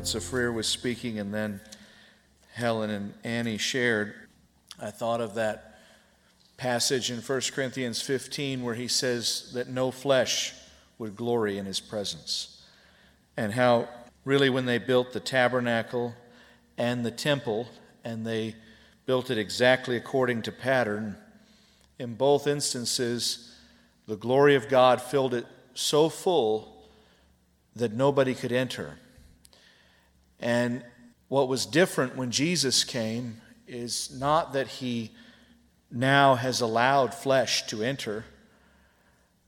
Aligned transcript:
that 0.00 0.06
Zafrir 0.06 0.54
was 0.54 0.66
speaking 0.66 1.18
and 1.18 1.34
then 1.34 1.60
Helen 2.54 2.88
and 2.88 3.12
Annie 3.22 3.58
shared, 3.58 4.14
I 4.80 4.90
thought 4.90 5.20
of 5.20 5.34
that 5.34 5.78
passage 6.56 7.10
in 7.10 7.18
1 7.18 7.40
Corinthians 7.52 8.00
15 8.00 8.62
where 8.62 8.74
he 8.74 8.88
says 8.88 9.50
that 9.52 9.68
no 9.68 9.90
flesh 9.90 10.54
would 10.96 11.16
glory 11.16 11.58
in 11.58 11.66
his 11.66 11.80
presence. 11.80 12.64
And 13.36 13.52
how, 13.52 13.90
really, 14.24 14.48
when 14.48 14.64
they 14.64 14.78
built 14.78 15.12
the 15.12 15.20
tabernacle 15.20 16.14
and 16.78 17.04
the 17.04 17.10
temple, 17.10 17.68
and 18.02 18.26
they 18.26 18.56
built 19.04 19.30
it 19.30 19.36
exactly 19.36 19.96
according 19.96 20.40
to 20.42 20.52
pattern, 20.52 21.18
in 21.98 22.14
both 22.14 22.46
instances, 22.46 23.54
the 24.06 24.16
glory 24.16 24.54
of 24.54 24.66
God 24.66 25.02
filled 25.02 25.34
it 25.34 25.44
so 25.74 26.08
full 26.08 26.86
that 27.76 27.92
nobody 27.92 28.34
could 28.34 28.52
enter. 28.52 28.96
And 30.40 30.82
what 31.28 31.48
was 31.48 31.66
different 31.66 32.16
when 32.16 32.30
Jesus 32.30 32.82
came 32.82 33.40
is 33.68 34.10
not 34.18 34.52
that 34.54 34.66
he 34.66 35.12
now 35.90 36.34
has 36.34 36.60
allowed 36.60 37.14
flesh 37.14 37.66
to 37.66 37.82
enter, 37.82 38.24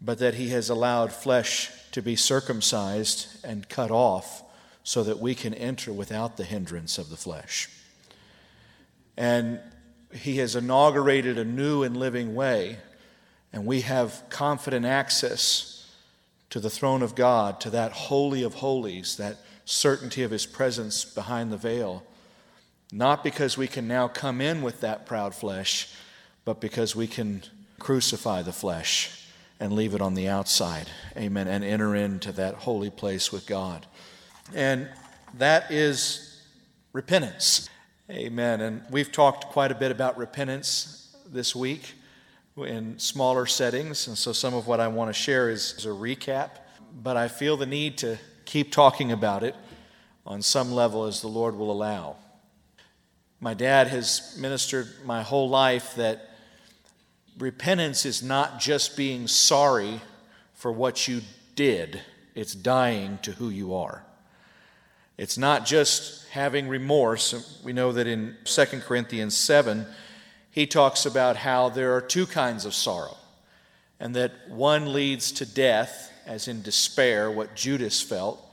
but 0.01 0.19
that 0.19 0.35
he 0.35 0.51
has 0.51 0.69
allowed 0.69 1.13
flesh 1.13 1.71
to 1.93 2.03
be 2.03 2.17
circumcised 2.17 3.27
and 3.45 3.69
cut 3.69 3.91
off 3.91 4.43
so 4.85 5.03
that 5.03 5.19
we 5.19 5.35
can 5.35 5.55
enter 5.55 5.93
without 5.93 6.37
the 6.37 6.45
hindrance 6.45 6.99
of 6.99 7.09
the 7.09 7.17
flesh. 7.17 7.69
And 9.17 9.61
he 10.13 10.39
has 10.39 10.57
inaugurated 10.57 11.39
a 11.39 11.45
new 11.45 11.83
and 11.83 11.97
living 11.97 12.35
way, 12.35 12.79
and 13.53 13.65
we 13.65 13.83
have 13.83 14.25
confident 14.29 14.85
access 14.85 15.91
to 16.51 16.61
the 16.61 16.71
throne 16.71 17.03
of 17.03 17.15
God, 17.15 17.61
to 17.61 17.71
that 17.71 17.93
holy 17.93 18.43
of 18.43 18.55
holies, 18.55 19.17
that 19.17 19.37
certainty 19.65 20.23
of 20.23 20.31
his 20.31 20.47
presence 20.47 21.05
behind 21.05 21.53
the 21.53 21.57
veil. 21.57 22.03
Not 22.93 23.25
because 23.25 23.57
we 23.57 23.69
can 23.69 23.89
now 23.89 24.09
come 24.09 24.41
in 24.41 24.63
with 24.63 24.81
that 24.81 25.07
proud 25.07 25.35
flesh, 25.35 25.95
but 26.45 26.61
because 26.61 26.95
we 26.95 27.07
can 27.07 27.43
crucify 27.79 28.43
the 28.43 28.53
flesh 28.53 29.27
and 29.59 29.73
leave 29.73 29.95
it 29.95 30.01
on 30.01 30.15
the 30.15 30.29
outside. 30.29 30.89
Amen. 31.17 31.49
And 31.49 31.65
enter 31.65 31.95
into 31.95 32.33
that 32.33 32.55
holy 32.55 32.91
place 32.91 33.33
with 33.33 33.47
God. 33.47 33.87
And 34.55 34.89
that 35.39 35.71
is 35.71 36.43
repentance. 36.93 37.71
Amen. 38.11 38.61
And 38.61 38.83
we've 38.91 39.11
talked 39.11 39.47
quite 39.47 39.71
a 39.71 39.75
bit 39.75 39.91
about 39.91 40.19
repentance 40.19 41.17
this 41.27 41.57
week 41.57 41.95
in 42.59 42.99
smaller 42.99 43.47
settings. 43.47 44.07
And 44.07 44.19
so 44.19 44.33
some 44.33 44.53
of 44.53 44.67
what 44.67 44.81
I 44.81 44.89
want 44.89 45.09
to 45.09 45.15
share 45.15 45.49
is, 45.49 45.75
is 45.79 45.87
a 45.87 45.91
recap. 45.91 46.51
But 47.03 47.17
I 47.17 47.29
feel 47.29 47.57
the 47.57 47.65
need 47.65 47.97
to 47.99 48.19
keep 48.45 48.73
talking 48.73 49.13
about 49.13 49.43
it 49.43 49.55
on 50.27 50.43
some 50.43 50.73
level 50.73 51.05
as 51.05 51.21
the 51.21 51.29
Lord 51.29 51.57
will 51.57 51.71
allow. 51.71 52.17
My 53.41 53.55
dad 53.55 53.89
has 53.89 54.37
ministered 54.39 54.87
my 55.05 55.23
whole 55.23 55.49
life 55.49 55.97
that 55.97 56.31
repentance 57.39 58.07
is 58.07 58.23
not 58.23 58.61
just 58.61 58.97
being 58.97 59.27
sorry 59.27 60.01
for 60.55 60.71
what 60.71 61.09
you 61.09 61.23
did, 61.57 62.01
it's 62.35 62.55
dying 62.55 63.19
to 63.23 63.33
who 63.33 63.49
you 63.49 63.75
are. 63.75 64.05
It's 65.19 65.37
not 65.37 65.67
just 65.67 66.29
having 66.29 66.69
remorse. 66.69 67.61
We 67.65 67.73
know 67.73 67.93
that 67.93 68.07
in 68.07 68.37
2 68.45 68.65
Corinthians 68.81 69.37
7, 69.37 69.87
he 70.51 70.67
talks 70.67 71.05
about 71.05 71.37
how 71.37 71.69
there 71.69 71.97
are 71.97 72.01
two 72.01 72.27
kinds 72.27 72.65
of 72.65 72.75
sorrow, 72.75 73.17
and 73.99 74.15
that 74.15 74.33
one 74.49 74.93
leads 74.93 75.33
to 75.33 75.47
death, 75.47 76.12
as 76.27 76.49
in 76.49 76.63
despair, 76.63 77.31
what 77.31 77.55
Judas 77.55 78.01
felt, 78.01 78.45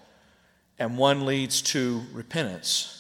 and 0.78 0.98
one 0.98 1.26
leads 1.26 1.62
to 1.62 2.04
repentance 2.14 3.00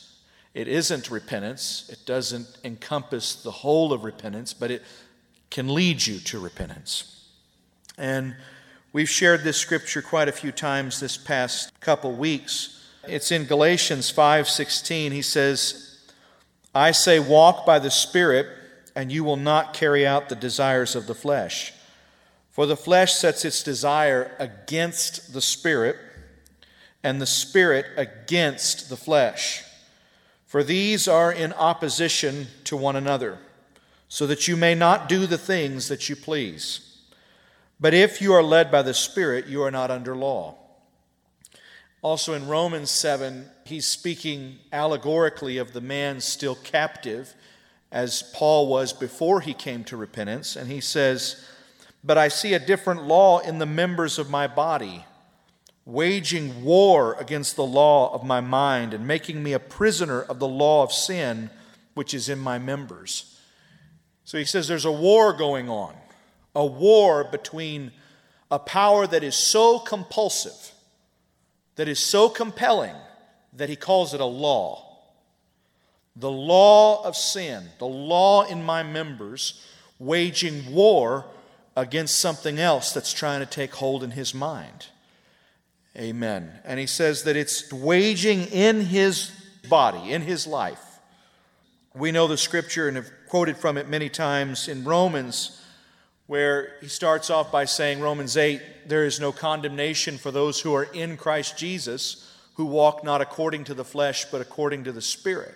it 0.53 0.67
isn't 0.67 1.11
repentance, 1.11 1.87
it 1.89 1.99
doesn't 2.05 2.57
encompass 2.63 3.35
the 3.35 3.51
whole 3.51 3.93
of 3.93 4.03
repentance, 4.03 4.53
but 4.53 4.71
it 4.71 4.83
can 5.49 5.73
lead 5.73 6.05
you 6.05 6.19
to 6.19 6.39
repentance. 6.39 7.27
And 7.97 8.35
we've 8.91 9.09
shared 9.09 9.43
this 9.43 9.57
scripture 9.57 10.01
quite 10.01 10.27
a 10.27 10.31
few 10.31 10.51
times 10.51 10.99
this 10.99 11.17
past 11.17 11.71
couple 11.79 12.11
weeks. 12.13 12.83
It's 13.07 13.31
in 13.31 13.45
Galatians 13.45 14.09
5:16. 14.09 15.11
He 15.11 15.21
says, 15.21 15.97
"I 16.73 16.91
say 16.91 17.19
walk 17.19 17.65
by 17.65 17.79
the 17.79 17.91
Spirit, 17.91 18.47
and 18.95 19.11
you 19.11 19.23
will 19.23 19.37
not 19.37 19.73
carry 19.73 20.05
out 20.05 20.29
the 20.29 20.35
desires 20.35 20.95
of 20.95 21.07
the 21.07 21.15
flesh. 21.15 21.73
For 22.59 22.65
the 22.65 22.75
flesh 22.75 23.13
sets 23.13 23.45
its 23.45 23.63
desire 23.63 24.35
against 24.37 25.31
the 25.31 25.39
Spirit, 25.39 25.95
and 27.01 27.21
the 27.21 27.25
Spirit 27.25 27.85
against 27.95 28.89
the 28.89 28.97
flesh." 28.97 29.63
For 30.45 30.61
these 30.61 31.07
are 31.07 31.31
in 31.31 31.53
opposition 31.53 32.49
to 32.65 32.75
one 32.75 32.97
another, 32.97 33.39
so 34.09 34.27
that 34.27 34.49
you 34.49 34.57
may 34.57 34.75
not 34.75 35.07
do 35.07 35.25
the 35.25 35.37
things 35.37 35.87
that 35.87 36.09
you 36.09 36.17
please. 36.17 36.81
But 37.79 37.93
if 37.93 38.21
you 38.21 38.33
are 38.33 38.43
led 38.43 38.69
by 38.69 38.81
the 38.81 38.93
Spirit, 38.93 39.47
you 39.47 39.63
are 39.63 39.71
not 39.71 39.89
under 39.89 40.13
law. 40.13 40.57
Also 42.01 42.33
in 42.33 42.49
Romans 42.49 42.91
7, 42.91 43.49
he's 43.63 43.87
speaking 43.87 44.59
allegorically 44.73 45.57
of 45.57 45.71
the 45.71 45.79
man 45.79 46.19
still 46.19 46.55
captive, 46.55 47.35
as 47.89 48.21
Paul 48.33 48.67
was 48.67 48.91
before 48.91 49.39
he 49.39 49.53
came 49.53 49.85
to 49.85 49.95
repentance. 49.95 50.57
And 50.57 50.69
he 50.69 50.81
says, 50.81 51.37
But 52.03 52.17
I 52.17 52.27
see 52.27 52.53
a 52.53 52.59
different 52.59 53.03
law 53.03 53.39
in 53.39 53.59
the 53.59 53.65
members 53.65 54.17
of 54.19 54.29
my 54.29 54.47
body 54.47 55.05
waging 55.89 56.63
war 56.63 57.15
against 57.19 57.55
the 57.55 57.65
law 57.65 58.13
of 58.13 58.23
my 58.23 58.39
mind 58.39 58.93
and 58.93 59.07
making 59.07 59.41
me 59.41 59.53
a 59.53 59.59
prisoner 59.59 60.21
of 60.21 60.37
the 60.37 60.47
law 60.47 60.83
of 60.83 60.91
sin 60.91 61.49
which 61.95 62.13
is 62.13 62.29
in 62.29 62.37
my 62.37 62.59
members. 62.59 63.39
So 64.23 64.37
he 64.37 64.45
says 64.45 64.67
there's 64.67 64.85
a 64.85 64.91
war 64.91 65.33
going 65.33 65.67
on, 65.67 65.95
a 66.53 66.65
war 66.65 67.23
between 67.23 67.91
a 68.51 68.59
power 68.59 69.07
that 69.07 69.23
is 69.23 69.35
so 69.35 69.79
compulsive, 69.79 70.73
that 71.75 71.87
is 71.87 71.99
so 71.99 72.29
compelling, 72.29 72.95
that 73.53 73.69
he 73.69 73.75
calls 73.75 74.13
it 74.13 74.21
a 74.21 74.25
law. 74.25 74.85
The 76.15 76.29
law 76.29 77.03
of 77.03 77.15
sin, 77.15 77.69
the 77.79 77.87
law 77.87 78.43
in 78.43 78.63
my 78.63 78.83
members, 78.83 79.65
waging 79.97 80.71
war 80.71 81.25
against 81.79 82.19
something 82.19 82.59
else 82.59 82.91
that's 82.93 83.13
trying 83.13 83.39
to 83.39 83.45
take 83.45 83.73
hold 83.75 84.03
in 84.03 84.11
his 84.11 84.33
mind. 84.33 84.87
Amen. 85.97 86.51
And 86.63 86.79
he 86.79 86.85
says 86.85 87.23
that 87.23 87.35
it's 87.35 87.71
waging 87.73 88.43
in 88.47 88.81
his 88.81 89.31
body, 89.67 90.11
in 90.11 90.21
his 90.21 90.45
life. 90.45 90.99
We 91.95 92.11
know 92.11 92.27
the 92.27 92.37
scripture 92.37 92.87
and 92.87 92.97
have 92.97 93.09
quoted 93.27 93.57
from 93.57 93.77
it 93.77 93.89
many 93.89 94.09
times 94.09 94.67
in 94.67 94.83
Romans, 94.83 95.61
where 96.27 96.75
he 96.81 96.87
starts 96.87 97.29
off 97.29 97.51
by 97.51 97.65
saying, 97.65 97.99
Romans 97.99 98.37
8, 98.37 98.61
there 98.87 99.05
is 99.05 99.19
no 99.19 99.31
condemnation 99.31 100.17
for 100.17 100.31
those 100.31 100.61
who 100.61 100.75
are 100.75 100.83
in 100.83 101.17
Christ 101.17 101.57
Jesus, 101.57 102.31
who 102.53 102.65
walk 102.65 103.03
not 103.03 103.21
according 103.21 103.63
to 103.65 103.73
the 103.73 103.85
flesh, 103.85 104.25
but 104.25 104.41
according 104.41 104.83
to 104.83 104.91
the 104.91 105.01
Spirit. 105.01 105.55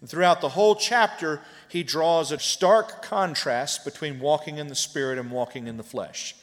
And 0.00 0.08
throughout 0.08 0.40
the 0.40 0.50
whole 0.50 0.76
chapter, 0.76 1.40
he 1.68 1.82
draws 1.82 2.32
a 2.32 2.38
stark 2.38 3.02
contrast 3.02 3.84
between 3.84 4.20
walking 4.20 4.58
in 4.58 4.68
the 4.68 4.74
Spirit 4.74 5.18
and 5.18 5.30
walking 5.30 5.66
in 5.66 5.76
the 5.76 5.82
flesh. 5.82 6.34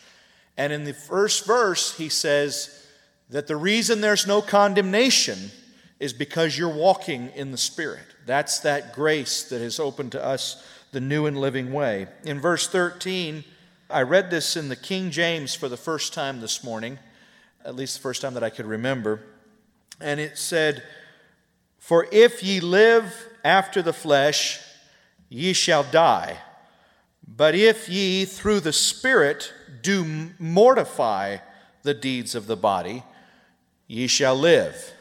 And 0.58 0.74
in 0.74 0.84
the 0.84 0.94
first 0.94 1.46
verse, 1.46 1.98
he 1.98 2.10
says, 2.10 2.86
that 3.30 3.48
the 3.48 3.56
reason 3.56 4.02
there's 4.02 4.28
no 4.28 4.42
condemnation 4.42 5.52
is 6.00 6.14
because 6.14 6.58
you're 6.58 6.74
walking 6.74 7.32
in 7.36 7.52
the 7.52 7.58
Spirit. 7.58 8.06
That's 8.26 8.60
that 8.60 8.94
grace 8.94 9.44
that 9.50 9.62
has 9.62 9.80
opened 9.80 10.12
to 10.14 10.24
us 10.24 10.64
the 10.92 11.00
new 11.00 11.26
and 11.26 11.38
living 11.38 11.74
way. 11.74 12.08
In 12.24 12.40
verse 12.40 12.68
13, 12.68 13.44
I 13.90 14.02
read 14.02 14.30
this 14.30 14.56
in 14.56 14.70
the 14.70 14.76
King 14.76 15.12
James 15.12 15.56
for 15.56 15.70
the 15.70 15.78
first 15.78 16.14
time 16.14 16.42
this 16.42 16.64
morning, 16.64 17.00
at 17.64 17.76
least 17.76 17.96
the 17.96 18.02
first 18.02 18.22
time 18.22 18.34
that 18.34 18.44
I 18.44 18.50
could 18.50 18.66
remember. 18.66 19.22
And 20.00 20.20
it 20.20 20.38
said, 20.38 20.84
For 21.80 22.08
if 22.12 22.44
ye 22.44 22.60
live 22.60 23.30
after 23.46 23.84
the 23.84 23.94
flesh, 23.94 24.60
ye 25.30 25.54
shall 25.54 25.84
die. 25.84 26.38
But 27.28 27.54
if 27.54 27.88
ye 27.88 28.26
through 28.26 28.62
the 28.62 28.74
Spirit 28.74 29.54
do 29.84 30.32
mortify 30.40 31.38
the 31.84 31.94
deeds 31.94 32.34
of 32.34 32.48
the 32.48 32.58
body, 32.58 33.04
ye 33.88 34.08
shall 34.08 34.36
live. 34.36 34.94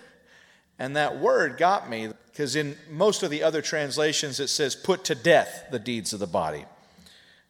And 0.79 0.95
that 0.95 1.19
word 1.19 1.57
got 1.57 1.89
me 1.89 2.11
because 2.27 2.55
in 2.55 2.77
most 2.91 3.23
of 3.23 3.31
the 3.31 3.43
other 3.43 3.63
translations 3.63 4.41
it 4.41 4.49
says, 4.49 4.77
put 4.77 5.05
to 5.05 5.15
death 5.15 5.65
the 5.71 5.79
deeds 5.79 6.13
of 6.13 6.21
the 6.21 6.27
body. 6.27 6.67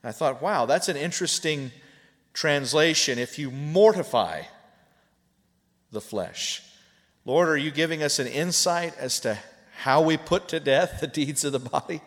And 0.03 0.09
I 0.09 0.13
thought, 0.13 0.41
wow, 0.41 0.67
that's 0.67 0.89
an 0.89 0.97
interesting 0.97 1.73
translation. 2.35 3.19
If 3.19 3.39
you 3.39 3.51
mortify 3.51 4.43
the 5.91 6.01
flesh, 6.01 6.63
Lord, 7.25 7.49
are 7.49 7.57
you 7.57 7.71
giving 7.71 8.03
us 8.03 8.19
an 8.19 8.27
insight 8.27 8.97
as 8.99 9.19
to 9.21 9.39
how 9.77 10.01
we 10.01 10.17
put 10.17 10.49
to 10.49 10.61
death 10.61 11.01
the 11.01 11.07
deeds 11.07 11.45
of 11.45 11.53
the 11.53 11.59
body? 11.59 12.01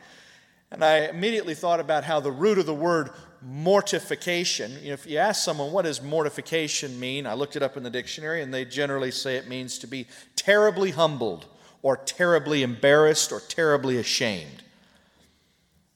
And 0.71 0.83
I 0.83 1.07
immediately 1.07 1.55
thought 1.55 1.79
about 1.79 2.03
how 2.03 2.19
the 2.19 2.31
root 2.31 2.57
of 2.57 2.65
the 2.65 2.73
word 2.73 3.11
mortification. 3.41 4.71
If 4.83 5.05
you 5.05 5.17
ask 5.17 5.43
someone, 5.43 5.71
what 5.71 5.85
does 5.85 6.01
mortification 6.01 6.99
mean? 6.99 7.25
I 7.25 7.33
looked 7.33 7.55
it 7.55 7.63
up 7.63 7.77
in 7.77 7.83
the 7.83 7.89
dictionary, 7.89 8.41
and 8.41 8.53
they 8.53 8.65
generally 8.65 9.11
say 9.11 9.37
it 9.37 9.47
means 9.47 9.77
to 9.79 9.87
be 9.87 10.07
terribly 10.35 10.91
humbled 10.91 11.45
or 11.81 11.97
terribly 11.97 12.63
embarrassed 12.63 13.31
or 13.31 13.39
terribly 13.39 13.97
ashamed. 13.97 14.63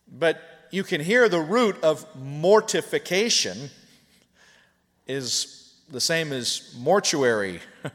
But 0.08 0.42
you 0.72 0.84
can 0.84 1.02
hear 1.02 1.28
the 1.28 1.42
root 1.42 1.82
of 1.84 2.06
mortification 2.16 3.70
is 5.08 5.74
the 5.90 6.00
same 6.00 6.32
as 6.32 6.74
mortuary. 6.78 7.60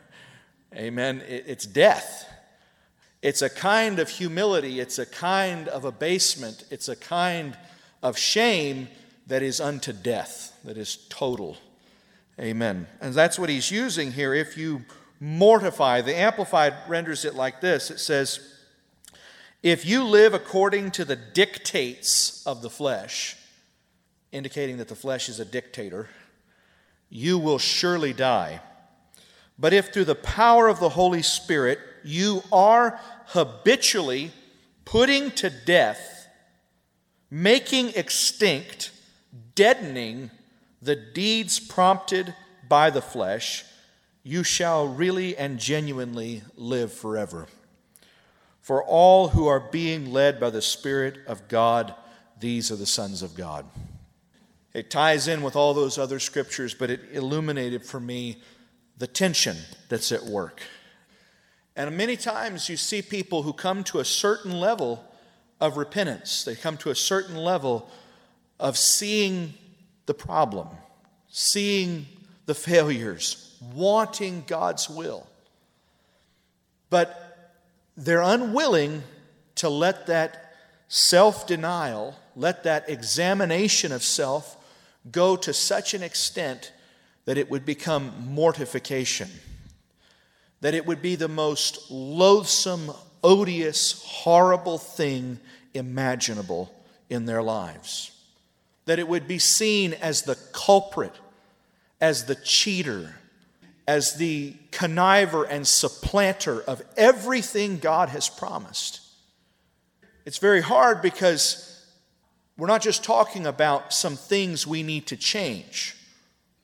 Amen. 0.77 1.23
It's 1.27 1.65
death. 1.65 2.29
It's 3.27 3.43
a 3.43 3.51
kind 3.51 3.99
of 3.99 4.09
humility, 4.09 4.79
it's 4.79 5.01
a 5.01 5.05
kind 5.05 5.67
of 5.67 5.85
abasement, 5.85 6.63
it's 6.71 6.89
a 6.89 6.95
kind 6.95 7.59
of 8.01 8.17
shame 8.17 8.87
that 9.27 9.43
is 9.43 9.61
unto 9.61 9.93
death, 9.93 10.57
that 10.63 10.77
is 10.77 10.99
total. 11.09 11.57
Amen. 12.39 12.87
And 13.01 13.15
that's 13.15 13.37
what 13.37 13.49
he's 13.49 13.69
using 13.69 14.13
here. 14.13 14.33
If 14.33 14.57
you 14.57 14.85
mortify, 15.19 16.03
the 16.03 16.17
Amplified 16.17 16.75
renders 16.87 17.25
it 17.25 17.35
like 17.35 17.61
this 17.61 17.91
it 17.91 17.99
says, 17.99 18.39
If 19.61 19.85
you 19.85 20.05
live 20.05 20.33
according 20.33 20.93
to 20.93 21.05
the 21.05 21.17
dictates 21.17 22.47
of 22.47 22.63
the 22.63 22.71
flesh, 22.71 23.37
indicating 24.31 24.77
that 24.77 24.87
the 24.87 24.95
flesh 24.95 25.29
is 25.29 25.41
a 25.41 25.45
dictator, 25.45 26.09
you 27.11 27.41
will 27.41 27.59
surely 27.59 28.13
die. 28.13 28.61
But 29.59 29.73
if 29.73 29.93
through 29.93 30.05
the 30.05 30.15
power 30.15 30.69
of 30.69 30.79
the 30.79 30.91
Holy 30.91 31.23
Spirit 31.23 31.81
you 32.07 32.43
are 32.53 33.01
habitually 33.27 34.31
putting 34.85 35.31
to 35.33 35.51
death, 35.51 36.29
making 37.31 37.91
extinct, 37.95 38.91
deadening 39.55 40.31
the 40.81 40.97
deeds 40.97 41.59
prompted 41.59 42.35
by 42.69 42.91
the 42.91 43.03
flesh, 43.03 43.65
you 44.23 44.43
shall 44.43 44.87
really 44.87 45.37
and 45.37 45.59
genuinely 45.59 46.43
live 46.57 46.93
forever. 46.93 47.47
For 48.61 48.83
all 48.83 49.29
who 49.29 49.47
are 49.47 49.61
being 49.61 50.13
led 50.13 50.41
by 50.41 50.51
the 50.51 50.63
Spirit 50.63 51.19
of 51.27 51.47
God, 51.49 51.95
these 52.39 52.71
are 52.71 52.77
the 52.77 52.87
sons 52.87 53.23
of 53.23 53.35
God. 53.35 53.65
It 54.75 54.91
ties 54.91 55.29
in 55.29 55.43
with 55.43 55.57
all 55.57 55.73
those 55.73 55.99
other 55.99 56.19
scriptures, 56.19 56.75
but 56.75 56.91
it 56.91 57.01
illuminated 57.13 57.85
for 57.85 58.01
me 58.01 58.43
the 58.99 59.07
tension 59.07 59.57
that's 59.89 60.13
at 60.13 60.25
work. 60.25 60.63
And 61.77 61.95
many 61.95 62.17
times 62.17 62.71
you 62.71 62.79
see 62.79 63.03
people 63.03 63.43
who 63.43 63.53
come 63.53 63.85
to 63.85 63.99
a 63.99 64.05
certain 64.05 64.53
level 64.53 65.05
of 65.61 65.77
repentance, 65.77 66.43
they 66.45 66.55
come 66.55 66.79
to 66.79 66.91
a 66.91 66.95
certain 66.95 67.37
level 67.37 67.91
of 68.59 68.79
seeing 68.79 69.53
the 70.07 70.15
problem, 70.15 70.69
seeing 71.29 72.07
the 72.47 72.55
failures, 72.55 73.59
wanting 73.75 74.45
God's 74.47 74.89
will. 74.89 75.27
But 76.89 77.53
they're 77.95 78.23
unwilling 78.23 79.03
to 79.57 79.69
let 79.69 80.07
that 80.07 80.55
self 80.89 81.47
denial, 81.47 82.17
let 82.35 82.65
that 82.65 82.89
examination 82.89 83.93
of 83.93 84.03
self 84.03 84.57
go 85.11 85.37
to 85.37 85.53
such 85.53 85.93
an 85.93 86.03
extent 86.03 86.73
that 87.27 87.37
it 87.37 87.51
would 87.51 87.67
become 87.67 88.13
mortification 88.27 89.29
that 90.61 90.75
it 90.75 90.87
would 90.87 91.03
be 91.03 91.15
the 91.15 91.29
most 91.29 91.91
loathsome, 91.91 92.93
odious, 93.23 94.03
horrible 94.05 94.79
thing 94.79 95.39
imaginable 95.75 96.73
in 97.11 97.27
their 97.27 97.43
lives. 97.43 98.11
That 98.87 98.99
it 98.99 99.09
would 99.09 99.29
be 99.29 99.39
seen 99.39 99.93
as 99.95 100.23
the 100.23 100.37
culprit, 100.53 101.13
as 102.01 102.25
the 102.25 102.35
cheater, 102.37 103.15
as 103.87 104.15
the 104.15 104.55
conniver 104.71 105.47
and 105.49 105.67
supplanter 105.67 106.63
of 106.63 106.83
everything 106.97 107.79
God 107.79 108.09
has 108.09 108.29
promised. 108.29 109.01
It's 110.25 110.39
very 110.39 110.61
hard 110.61 111.03
because 111.03 111.85
we're 112.57 112.67
not 112.67 112.83
just 112.83 113.05
talking 113.05 113.47
about 113.47 113.93
some 113.93 114.17
things 114.17 114.67
we 114.67 114.83
need 114.83 115.07
to 115.07 115.17
change, 115.17 115.97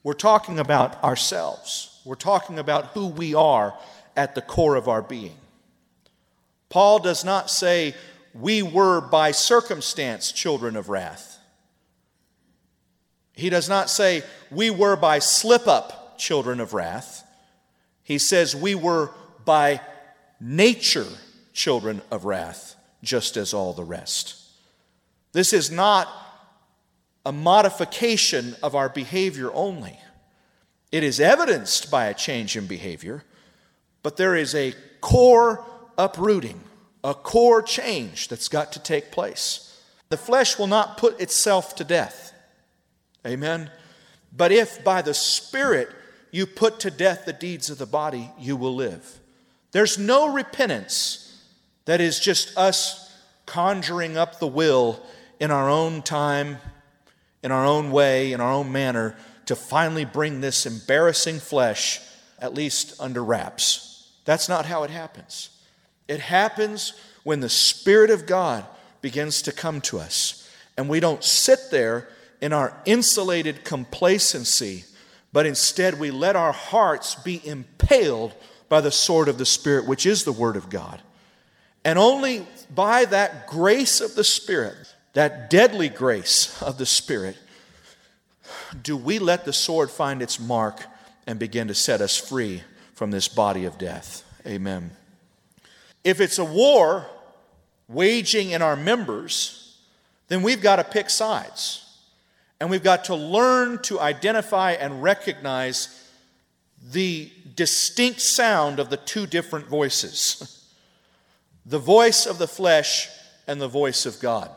we're 0.02 0.14
talking 0.14 0.58
about 0.58 1.02
ourselves. 1.04 1.91
We're 2.04 2.14
talking 2.14 2.58
about 2.58 2.86
who 2.86 3.08
we 3.08 3.34
are 3.34 3.74
at 4.16 4.34
the 4.34 4.42
core 4.42 4.76
of 4.76 4.88
our 4.88 5.02
being. 5.02 5.36
Paul 6.68 6.98
does 6.98 7.24
not 7.24 7.50
say, 7.50 7.94
We 8.34 8.62
were 8.62 9.00
by 9.00 9.32
circumstance 9.32 10.32
children 10.32 10.76
of 10.76 10.88
wrath. 10.88 11.38
He 13.34 13.50
does 13.50 13.68
not 13.68 13.90
say, 13.90 14.22
We 14.50 14.70
were 14.70 14.96
by 14.96 15.18
slip 15.18 15.66
up 15.66 16.18
children 16.18 16.60
of 16.60 16.74
wrath. 16.74 17.24
He 18.02 18.18
says, 18.18 18.56
We 18.56 18.74
were 18.74 19.10
by 19.44 19.80
nature 20.40 21.06
children 21.52 22.02
of 22.10 22.24
wrath, 22.24 22.74
just 23.02 23.36
as 23.36 23.54
all 23.54 23.72
the 23.72 23.84
rest. 23.84 24.36
This 25.32 25.52
is 25.52 25.70
not 25.70 26.08
a 27.24 27.32
modification 27.32 28.56
of 28.62 28.74
our 28.74 28.88
behavior 28.88 29.50
only. 29.52 29.98
It 30.92 31.02
is 31.02 31.18
evidenced 31.18 31.90
by 31.90 32.06
a 32.06 32.14
change 32.14 32.54
in 32.54 32.66
behavior, 32.66 33.24
but 34.02 34.18
there 34.18 34.36
is 34.36 34.54
a 34.54 34.74
core 35.00 35.64
uprooting, 35.96 36.60
a 37.02 37.14
core 37.14 37.62
change 37.62 38.28
that's 38.28 38.48
got 38.48 38.72
to 38.72 38.78
take 38.78 39.10
place. 39.10 39.80
The 40.10 40.18
flesh 40.18 40.58
will 40.58 40.66
not 40.66 40.98
put 40.98 41.18
itself 41.18 41.74
to 41.76 41.84
death. 41.84 42.34
Amen. 43.26 43.70
But 44.36 44.52
if 44.52 44.84
by 44.84 45.00
the 45.00 45.14
Spirit 45.14 45.88
you 46.30 46.46
put 46.46 46.78
to 46.80 46.90
death 46.90 47.24
the 47.24 47.32
deeds 47.32 47.70
of 47.70 47.78
the 47.78 47.86
body, 47.86 48.30
you 48.38 48.54
will 48.54 48.74
live. 48.74 49.18
There's 49.72 49.98
no 49.98 50.30
repentance 50.30 51.42
that 51.86 52.02
is 52.02 52.20
just 52.20 52.56
us 52.58 53.16
conjuring 53.46 54.18
up 54.18 54.38
the 54.38 54.46
will 54.46 55.02
in 55.40 55.50
our 55.50 55.70
own 55.70 56.02
time, 56.02 56.58
in 57.42 57.50
our 57.50 57.64
own 57.64 57.90
way, 57.90 58.32
in 58.32 58.40
our 58.42 58.52
own 58.52 58.70
manner 58.70 59.16
to 59.52 59.56
finally 59.56 60.06
bring 60.06 60.40
this 60.40 60.64
embarrassing 60.64 61.38
flesh 61.38 62.00
at 62.38 62.54
least 62.54 62.98
under 62.98 63.22
wraps. 63.22 64.10
That's 64.24 64.48
not 64.48 64.64
how 64.64 64.82
it 64.84 64.88
happens. 64.90 65.50
It 66.08 66.20
happens 66.20 66.94
when 67.22 67.40
the 67.40 67.50
Spirit 67.50 68.08
of 68.08 68.24
God 68.24 68.64
begins 69.02 69.42
to 69.42 69.52
come 69.52 69.82
to 69.82 69.98
us, 69.98 70.50
and 70.78 70.88
we 70.88 71.00
don't 71.00 71.22
sit 71.22 71.58
there 71.70 72.08
in 72.40 72.54
our 72.54 72.74
insulated 72.86 73.62
complacency, 73.62 74.86
but 75.34 75.44
instead 75.44 76.00
we 76.00 76.10
let 76.10 76.34
our 76.34 76.52
hearts 76.52 77.14
be 77.14 77.46
impaled 77.46 78.32
by 78.70 78.80
the 78.80 78.90
sword 78.90 79.28
of 79.28 79.36
the 79.36 79.44
Spirit, 79.44 79.86
which 79.86 80.06
is 80.06 80.24
the 80.24 80.32
Word 80.32 80.56
of 80.56 80.70
God. 80.70 81.02
And 81.84 81.98
only 81.98 82.46
by 82.74 83.04
that 83.04 83.48
grace 83.48 84.00
of 84.00 84.14
the 84.14 84.24
Spirit, 84.24 84.94
that 85.12 85.50
deadly 85.50 85.90
grace 85.90 86.62
of 86.62 86.78
the 86.78 86.86
Spirit, 86.86 87.36
do 88.82 88.96
we 88.96 89.18
let 89.18 89.44
the 89.44 89.52
sword 89.52 89.90
find 89.90 90.22
its 90.22 90.40
mark 90.40 90.84
and 91.26 91.38
begin 91.38 91.68
to 91.68 91.74
set 91.74 92.00
us 92.00 92.16
free 92.16 92.62
from 92.94 93.10
this 93.10 93.28
body 93.28 93.64
of 93.64 93.78
death? 93.78 94.24
Amen. 94.46 94.90
If 96.04 96.20
it's 96.20 96.38
a 96.38 96.44
war 96.44 97.06
waging 97.88 98.50
in 98.50 98.62
our 98.62 98.76
members, 98.76 99.78
then 100.28 100.42
we've 100.42 100.62
got 100.62 100.76
to 100.76 100.84
pick 100.84 101.10
sides. 101.10 101.78
And 102.60 102.70
we've 102.70 102.82
got 102.82 103.04
to 103.06 103.14
learn 103.14 103.82
to 103.82 104.00
identify 104.00 104.72
and 104.72 105.02
recognize 105.02 106.08
the 106.90 107.30
distinct 107.54 108.20
sound 108.20 108.78
of 108.78 108.90
the 108.90 108.96
two 108.96 109.26
different 109.26 109.66
voices 109.66 110.58
the 111.66 111.78
voice 111.78 112.26
of 112.26 112.38
the 112.38 112.48
flesh 112.48 113.08
and 113.46 113.60
the 113.60 113.68
voice 113.68 114.04
of 114.04 114.18
God. 114.18 114.50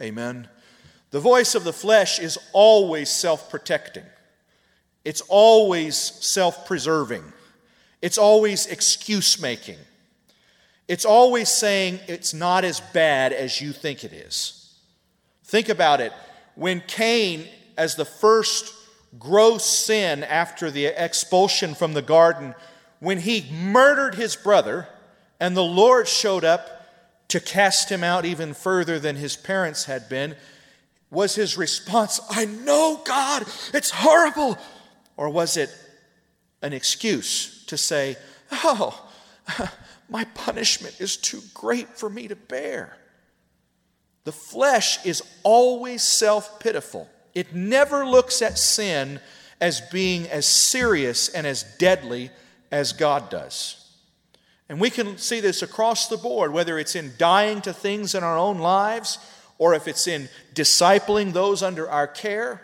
Amen. 0.00 0.48
The 1.10 1.20
voice 1.20 1.54
of 1.54 1.64
the 1.64 1.72
flesh 1.72 2.18
is 2.18 2.38
always 2.52 3.10
self 3.10 3.50
protecting, 3.50 4.04
it's 5.04 5.20
always 5.22 5.96
self 5.96 6.66
preserving, 6.66 7.24
it's 8.00 8.18
always 8.18 8.66
excuse 8.66 9.40
making, 9.40 9.78
it's 10.86 11.04
always 11.04 11.48
saying 11.48 12.00
it's 12.06 12.32
not 12.32 12.64
as 12.64 12.80
bad 12.80 13.32
as 13.32 13.60
you 13.60 13.72
think 13.72 14.04
it 14.04 14.12
is. 14.12 14.74
Think 15.44 15.68
about 15.68 16.00
it. 16.00 16.12
When 16.54 16.80
Cain, 16.86 17.48
as 17.76 17.96
the 17.96 18.04
first 18.04 18.72
gross 19.18 19.64
sin 19.64 20.22
after 20.22 20.70
the 20.70 20.86
expulsion 20.86 21.74
from 21.74 21.94
the 21.94 22.02
garden, 22.02 22.54
when 23.00 23.18
he 23.18 23.50
murdered 23.50 24.14
his 24.14 24.36
brother, 24.36 24.86
and 25.40 25.56
the 25.56 25.64
Lord 25.64 26.06
showed 26.06 26.44
up 26.44 26.86
to 27.28 27.40
cast 27.40 27.88
him 27.90 28.04
out 28.04 28.24
even 28.24 28.54
further 28.54 28.98
than 28.98 29.16
his 29.16 29.36
parents 29.36 29.86
had 29.86 30.08
been, 30.08 30.36
was 31.10 31.34
his 31.34 31.58
response, 31.58 32.20
I 32.30 32.44
know, 32.44 33.00
God, 33.04 33.44
it's 33.74 33.90
horrible? 33.90 34.56
Or 35.16 35.28
was 35.28 35.56
it 35.56 35.74
an 36.62 36.72
excuse 36.72 37.64
to 37.66 37.76
say, 37.76 38.16
Oh, 38.52 39.08
my 40.08 40.24
punishment 40.34 41.00
is 41.00 41.16
too 41.16 41.40
great 41.54 41.88
for 41.96 42.08
me 42.08 42.28
to 42.28 42.36
bear? 42.36 42.96
The 44.24 44.32
flesh 44.32 45.04
is 45.04 45.22
always 45.42 46.02
self 46.02 46.60
pitiful. 46.60 47.08
It 47.34 47.54
never 47.54 48.06
looks 48.06 48.42
at 48.42 48.58
sin 48.58 49.20
as 49.60 49.80
being 49.80 50.28
as 50.28 50.46
serious 50.46 51.28
and 51.28 51.46
as 51.46 51.62
deadly 51.78 52.30
as 52.70 52.92
God 52.92 53.30
does. 53.30 53.76
And 54.68 54.80
we 54.80 54.90
can 54.90 55.18
see 55.18 55.40
this 55.40 55.62
across 55.62 56.08
the 56.08 56.16
board, 56.16 56.52
whether 56.52 56.78
it's 56.78 56.94
in 56.94 57.12
dying 57.18 57.60
to 57.62 57.72
things 57.72 58.14
in 58.14 58.22
our 58.22 58.38
own 58.38 58.58
lives 58.58 59.18
or 59.60 59.74
if 59.74 59.86
it's 59.86 60.08
in 60.08 60.26
discipling 60.54 61.34
those 61.34 61.62
under 61.62 61.88
our 61.88 62.06
care. 62.06 62.62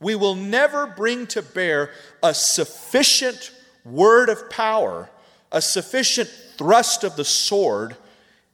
We 0.00 0.14
will 0.14 0.34
never 0.34 0.86
bring 0.86 1.26
to 1.28 1.42
bear 1.42 1.90
a 2.22 2.32
sufficient 2.32 3.52
word 3.84 4.30
of 4.30 4.48
power, 4.48 5.10
a 5.52 5.60
sufficient 5.60 6.30
thrust 6.56 7.04
of 7.04 7.16
the 7.16 7.24
sword, 7.24 7.96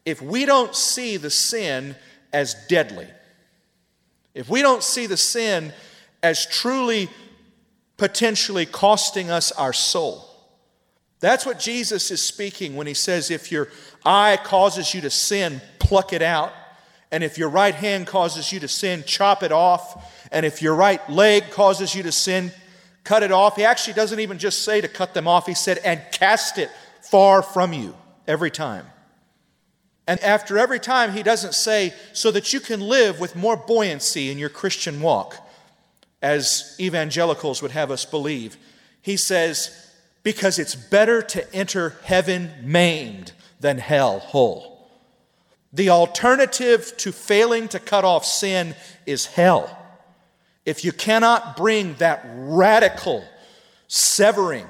if 0.04 0.20
we 0.20 0.44
don't 0.44 0.74
see 0.74 1.16
the 1.16 1.30
sin 1.30 1.94
as 2.32 2.56
deadly. 2.68 3.06
If 4.34 4.48
we 4.48 4.60
don't 4.60 4.82
see 4.82 5.06
the 5.06 5.16
sin 5.16 5.72
as 6.20 6.44
truly 6.44 7.08
potentially 7.96 8.66
costing 8.66 9.30
us 9.30 9.52
our 9.52 9.72
soul. 9.72 10.28
That's 11.20 11.46
what 11.46 11.60
Jesus 11.60 12.10
is 12.10 12.20
speaking 12.20 12.74
when 12.74 12.88
he 12.88 12.94
says, 12.94 13.30
if 13.30 13.52
your 13.52 13.68
eye 14.04 14.36
causes 14.42 14.92
you 14.92 15.00
to 15.02 15.10
sin, 15.10 15.62
pluck 15.78 16.12
it 16.12 16.22
out. 16.22 16.52
And 17.12 17.22
if 17.22 17.38
your 17.38 17.50
right 17.50 17.74
hand 17.74 18.06
causes 18.06 18.50
you 18.52 18.58
to 18.60 18.68
sin, 18.68 19.04
chop 19.06 19.42
it 19.42 19.52
off. 19.52 20.28
And 20.32 20.44
if 20.44 20.62
your 20.62 20.74
right 20.74 21.08
leg 21.10 21.50
causes 21.50 21.94
you 21.94 22.02
to 22.04 22.10
sin, 22.10 22.50
cut 23.04 23.22
it 23.22 23.30
off. 23.30 23.56
He 23.56 23.64
actually 23.64 23.92
doesn't 23.92 24.18
even 24.18 24.38
just 24.38 24.62
say 24.62 24.80
to 24.80 24.88
cut 24.88 25.12
them 25.12 25.28
off, 25.28 25.46
he 25.46 25.54
said, 25.54 25.78
and 25.84 26.00
cast 26.10 26.56
it 26.56 26.70
far 27.02 27.42
from 27.42 27.74
you 27.74 27.94
every 28.26 28.50
time. 28.50 28.86
And 30.08 30.18
after 30.20 30.58
every 30.58 30.80
time, 30.80 31.12
he 31.12 31.22
doesn't 31.22 31.54
say, 31.54 31.92
so 32.14 32.30
that 32.30 32.52
you 32.52 32.60
can 32.60 32.80
live 32.80 33.20
with 33.20 33.36
more 33.36 33.56
buoyancy 33.56 34.30
in 34.30 34.38
your 34.38 34.48
Christian 34.48 35.00
walk, 35.00 35.36
as 36.22 36.74
evangelicals 36.80 37.60
would 37.60 37.72
have 37.72 37.90
us 37.90 38.04
believe. 38.04 38.56
He 39.02 39.16
says, 39.16 39.90
because 40.22 40.58
it's 40.58 40.74
better 40.74 41.20
to 41.20 41.54
enter 41.54 41.96
heaven 42.04 42.52
maimed 42.62 43.32
than 43.60 43.78
hell 43.78 44.18
whole. 44.18 44.71
The 45.72 45.90
alternative 45.90 46.94
to 46.98 47.12
failing 47.12 47.68
to 47.68 47.78
cut 47.78 48.04
off 48.04 48.24
sin 48.24 48.74
is 49.06 49.26
hell. 49.26 49.78
If 50.64 50.84
you 50.84 50.92
cannot 50.92 51.56
bring 51.56 51.94
that 51.94 52.24
radical 52.34 53.24
severing, 53.88 54.66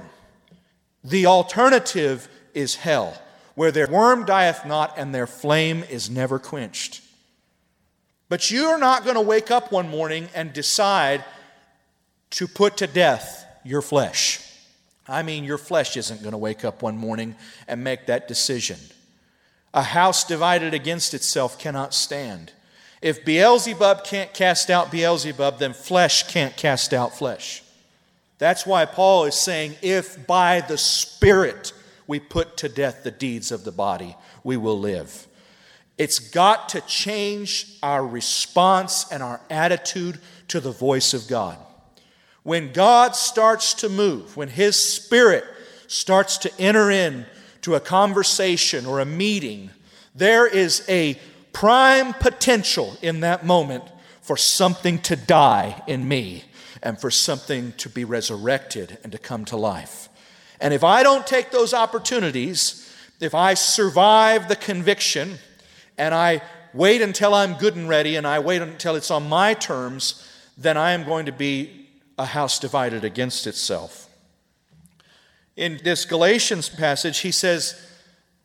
the 1.04 1.26
alternative 1.26 2.28
is 2.54 2.76
hell, 2.76 3.20
where 3.54 3.72
their 3.72 3.88
worm 3.88 4.24
dieth 4.24 4.64
not 4.64 4.96
and 4.96 5.14
their 5.14 5.26
flame 5.26 5.84
is 5.90 6.08
never 6.08 6.38
quenched. 6.38 7.02
But 8.28 8.50
you 8.50 8.66
are 8.66 8.78
not 8.78 9.04
going 9.04 9.16
to 9.16 9.20
wake 9.20 9.50
up 9.50 9.72
one 9.72 9.88
morning 9.90 10.28
and 10.34 10.52
decide 10.52 11.24
to 12.30 12.46
put 12.46 12.78
to 12.78 12.86
death 12.86 13.44
your 13.64 13.82
flesh. 13.82 14.40
I 15.06 15.22
mean, 15.22 15.44
your 15.44 15.58
flesh 15.58 15.96
isn't 15.96 16.22
going 16.22 16.32
to 16.32 16.38
wake 16.38 16.64
up 16.64 16.80
one 16.80 16.96
morning 16.96 17.34
and 17.68 17.84
make 17.84 18.06
that 18.06 18.28
decision. 18.28 18.78
A 19.74 19.82
house 19.82 20.24
divided 20.24 20.74
against 20.74 21.14
itself 21.14 21.58
cannot 21.58 21.94
stand. 21.94 22.52
If 23.00 23.24
Beelzebub 23.24 24.04
can't 24.04 24.32
cast 24.32 24.70
out 24.70 24.92
Beelzebub, 24.92 25.58
then 25.58 25.72
flesh 25.72 26.30
can't 26.32 26.56
cast 26.56 26.92
out 26.94 27.16
flesh. 27.16 27.62
That's 28.38 28.66
why 28.66 28.84
Paul 28.84 29.24
is 29.24 29.34
saying, 29.34 29.76
if 29.82 30.26
by 30.26 30.60
the 30.60 30.78
Spirit 30.78 31.72
we 32.06 32.20
put 32.20 32.56
to 32.58 32.68
death 32.68 33.02
the 33.02 33.10
deeds 33.10 33.52
of 33.52 33.64
the 33.64 33.72
body, 33.72 34.16
we 34.44 34.56
will 34.56 34.78
live. 34.78 35.26
It's 35.98 36.18
got 36.18 36.68
to 36.70 36.80
change 36.82 37.78
our 37.82 38.04
response 38.04 39.10
and 39.12 39.22
our 39.22 39.40
attitude 39.50 40.18
to 40.48 40.60
the 40.60 40.72
voice 40.72 41.14
of 41.14 41.28
God. 41.28 41.56
When 42.42 42.72
God 42.72 43.14
starts 43.14 43.74
to 43.74 43.88
move, 43.88 44.36
when 44.36 44.48
His 44.48 44.76
Spirit 44.76 45.44
starts 45.86 46.38
to 46.38 46.60
enter 46.60 46.90
in 46.90 47.26
to 47.62 47.74
a 47.74 47.80
conversation 47.80 48.86
or 48.86 49.00
a 49.00 49.04
meeting, 49.04 49.70
there 50.14 50.46
is 50.46 50.84
a 50.88 51.18
prime 51.52 52.12
potential 52.14 52.96
in 53.02 53.20
that 53.20 53.44
moment 53.44 53.84
for 54.20 54.36
something 54.36 54.98
to 54.98 55.16
die 55.16 55.82
in 55.86 56.06
me 56.06 56.44
and 56.82 57.00
for 57.00 57.10
something 57.10 57.72
to 57.78 57.88
be 57.88 58.04
resurrected 58.04 58.98
and 59.02 59.12
to 59.12 59.18
come 59.18 59.44
to 59.44 59.56
life. 59.56 60.08
And 60.60 60.72
if 60.72 60.84
I 60.84 61.02
don't 61.02 61.26
take 61.26 61.50
those 61.50 61.74
opportunities, 61.74 62.88
if 63.20 63.34
I 63.34 63.54
survive 63.54 64.48
the 64.48 64.56
conviction 64.56 65.38
and 65.98 66.14
I 66.14 66.42
wait 66.72 67.02
until 67.02 67.34
I'm 67.34 67.54
good 67.54 67.76
and 67.76 67.88
ready 67.88 68.16
and 68.16 68.26
I 68.26 68.38
wait 68.38 68.62
until 68.62 68.96
it's 68.96 69.10
on 69.10 69.28
my 69.28 69.54
terms, 69.54 70.28
then 70.56 70.76
I 70.76 70.92
am 70.92 71.04
going 71.04 71.26
to 71.26 71.32
be 71.32 71.88
a 72.18 72.24
house 72.24 72.58
divided 72.58 73.04
against 73.04 73.46
itself. 73.46 74.08
In 75.56 75.80
this 75.84 76.04
Galatians 76.04 76.68
passage, 76.68 77.18
he 77.18 77.30
says, 77.30 77.80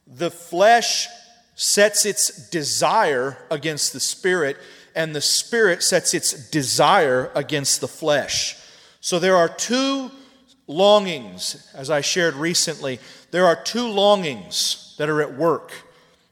The 0.05 0.31
flesh 0.31 1.07
sets 1.55 2.05
its 2.05 2.49
desire 2.49 3.37
against 3.49 3.93
the 3.93 3.99
spirit, 3.99 4.57
and 4.95 5.15
the 5.15 5.21
spirit 5.21 5.83
sets 5.83 6.13
its 6.13 6.49
desire 6.49 7.31
against 7.33 7.81
the 7.81 7.87
flesh. 7.87 8.57
So 8.99 9.19
there 9.19 9.35
are 9.35 9.49
two 9.49 10.11
longings, 10.67 11.71
as 11.73 11.89
I 11.89 12.01
shared 12.01 12.35
recently, 12.35 12.99
there 13.31 13.45
are 13.45 13.55
two 13.55 13.87
longings 13.87 14.95
that 14.97 15.09
are 15.09 15.21
at 15.21 15.35
work 15.35 15.71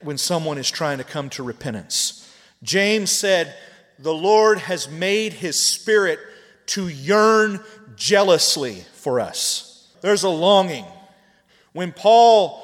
when 0.01 0.17
someone 0.17 0.57
is 0.57 0.69
trying 0.69 0.97
to 0.97 1.03
come 1.03 1.29
to 1.31 1.43
repentance. 1.43 2.21
James 2.63 3.11
said, 3.11 3.55
The 3.97 4.13
Lord 4.13 4.59
has 4.59 4.89
made 4.89 5.33
his 5.33 5.59
spirit 5.59 6.19
to 6.67 6.87
yearn 6.87 7.61
jealously 7.95 8.83
for 8.93 9.19
us. 9.19 9.74
There's 10.05 10.21
a 10.21 10.29
longing. 10.29 10.85
When 11.73 11.91
Paul 11.91 12.61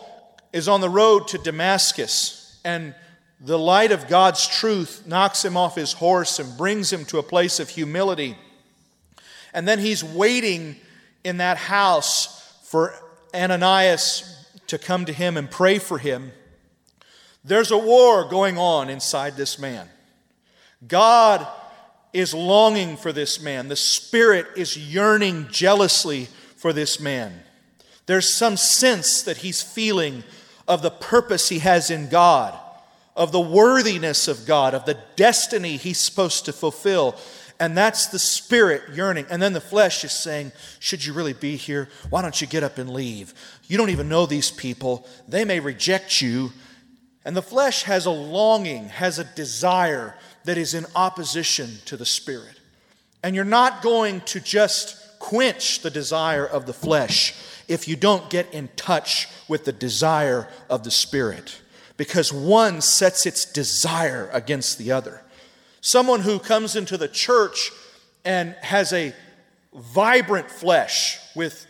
is 0.53 0.67
on 0.67 0.79
the 0.79 0.91
road 0.91 1.27
to 1.29 1.39
Damascus 1.39 2.59
and 2.63 2.93
the 3.39 3.57
light 3.57 3.91
of 3.91 4.07
God's 4.07 4.47
truth 4.47 5.07
knocks 5.07 5.43
him 5.43 5.57
off 5.57 5.75
his 5.75 5.93
horse 5.93 6.37
and 6.37 6.55
brings 6.55 6.93
him 6.93 7.03
to 7.05 7.17
a 7.17 7.23
place 7.23 7.59
of 7.59 7.67
humility, 7.67 8.37
and 9.55 9.67
then 9.67 9.79
he's 9.79 10.03
waiting 10.03 10.75
in 11.23 11.37
that 11.37 11.57
house 11.57 12.59
for 12.61 12.93
Ananias 13.33 14.45
to 14.67 14.77
come 14.77 15.05
to 15.05 15.11
him 15.11 15.35
and 15.35 15.49
pray 15.49 15.79
for 15.79 15.97
him. 15.97 16.33
There's 17.43 17.71
a 17.71 17.77
war 17.79 18.25
going 18.25 18.59
on 18.59 18.87
inside 18.87 19.35
this 19.35 19.57
man. 19.57 19.89
God 20.87 21.47
is 22.13 22.35
longing 22.35 22.97
for 22.97 23.11
this 23.11 23.41
man. 23.41 23.67
The 23.67 23.75
Spirit 23.75 24.45
is 24.57 24.77
yearning 24.77 25.47
jealously 25.49 26.27
for 26.61 26.71
this 26.73 26.99
man. 26.99 27.33
There's 28.05 28.31
some 28.31 28.55
sense 28.55 29.23
that 29.23 29.37
he's 29.37 29.63
feeling 29.63 30.23
of 30.67 30.83
the 30.83 30.91
purpose 30.91 31.49
he 31.49 31.57
has 31.57 31.89
in 31.89 32.07
God, 32.07 32.57
of 33.15 33.31
the 33.31 33.41
worthiness 33.41 34.27
of 34.27 34.45
God, 34.45 34.75
of 34.75 34.85
the 34.85 34.99
destiny 35.15 35.77
he's 35.77 35.97
supposed 35.97 36.45
to 36.45 36.53
fulfill. 36.53 37.15
And 37.59 37.75
that's 37.75 38.07
the 38.07 38.19
spirit 38.19 38.95
yearning. 38.95 39.25
And 39.31 39.41
then 39.41 39.53
the 39.53 39.59
flesh 39.59 40.03
is 40.03 40.11
saying, 40.11 40.51
Should 40.79 41.03
you 41.03 41.13
really 41.13 41.33
be 41.33 41.55
here? 41.55 41.89
Why 42.11 42.21
don't 42.21 42.39
you 42.39 42.45
get 42.45 42.61
up 42.61 42.77
and 42.77 42.91
leave? 42.91 43.33
You 43.67 43.79
don't 43.79 43.89
even 43.89 44.07
know 44.07 44.27
these 44.27 44.51
people. 44.51 45.07
They 45.27 45.45
may 45.45 45.59
reject 45.59 46.21
you. 46.21 46.51
And 47.25 47.35
the 47.35 47.41
flesh 47.41 47.83
has 47.83 48.05
a 48.05 48.11
longing, 48.11 48.89
has 48.89 49.17
a 49.17 49.23
desire 49.23 50.15
that 50.43 50.59
is 50.59 50.75
in 50.75 50.85
opposition 50.95 51.79
to 51.85 51.97
the 51.97 52.05
Spirit. 52.05 52.59
And 53.23 53.35
you're 53.35 53.45
not 53.45 53.81
going 53.81 54.21
to 54.21 54.39
just 54.39 55.00
quench 55.21 55.81
the 55.81 55.91
desire 55.91 56.45
of 56.45 56.65
the 56.65 56.73
flesh 56.73 57.35
if 57.67 57.87
you 57.87 57.95
don't 57.95 58.29
get 58.31 58.51
in 58.53 58.67
touch 58.75 59.27
with 59.47 59.65
the 59.65 59.71
desire 59.71 60.47
of 60.67 60.83
the 60.83 60.89
Spirit, 60.89 61.61
because 61.95 62.33
one 62.33 62.81
sets 62.81 63.27
its 63.27 63.45
desire 63.45 64.29
against 64.33 64.79
the 64.79 64.91
other. 64.91 65.21
Someone 65.79 66.21
who 66.21 66.39
comes 66.39 66.75
into 66.75 66.97
the 66.97 67.07
church 67.07 67.71
and 68.25 68.55
has 68.61 68.91
a 68.93 69.13
vibrant 69.73 70.49
flesh 70.49 71.19
with 71.35 71.67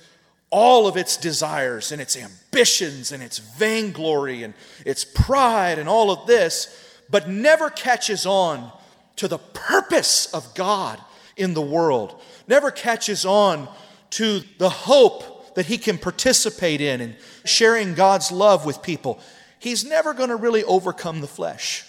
all 0.49 0.87
of 0.87 0.95
its 0.95 1.17
desires 1.17 1.91
and 1.91 2.01
its 2.01 2.17
ambitions 2.17 3.11
and 3.11 3.21
its 3.21 3.37
vainglory 3.37 4.43
and 4.43 4.53
its 4.85 5.03
pride 5.03 5.77
and 5.77 5.89
all 5.89 6.09
of 6.09 6.25
this 6.25 6.73
but 7.09 7.29
never 7.29 7.69
catches 7.69 8.25
on 8.25 8.71
to 9.17 9.27
the 9.27 9.37
purpose 9.37 10.33
of 10.33 10.53
God 10.55 10.99
in 11.37 11.53
the 11.53 11.61
world, 11.61 12.21
never 12.47 12.71
catches 12.71 13.25
on 13.25 13.67
to 14.11 14.41
the 14.57 14.69
hope 14.69 15.55
that 15.55 15.65
he 15.65 15.77
can 15.77 15.97
participate 15.97 16.81
in 16.81 17.01
and 17.01 17.15
sharing 17.45 17.93
God's 17.93 18.31
love 18.31 18.65
with 18.65 18.81
people, 18.81 19.19
he's 19.59 19.83
never 19.83 20.13
going 20.13 20.29
to 20.29 20.35
really 20.35 20.63
overcome 20.63 21.21
the 21.21 21.27
flesh. 21.27 21.85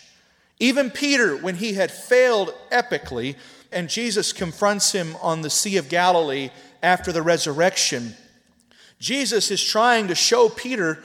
Even 0.58 0.90
Peter, 0.90 1.36
when 1.36 1.56
he 1.56 1.74
had 1.74 1.90
failed 1.90 2.54
epically, 2.70 3.36
and 3.72 3.88
Jesus 3.88 4.32
confronts 4.32 4.92
him 4.92 5.16
on 5.22 5.42
the 5.42 5.50
Sea 5.50 5.76
of 5.76 5.88
Galilee 5.88 6.50
after 6.82 7.10
the 7.10 7.22
resurrection, 7.22 8.14
Jesus 8.98 9.50
is 9.50 9.62
trying 9.62 10.08
to 10.08 10.14
show 10.14 10.48
Peter 10.48 11.02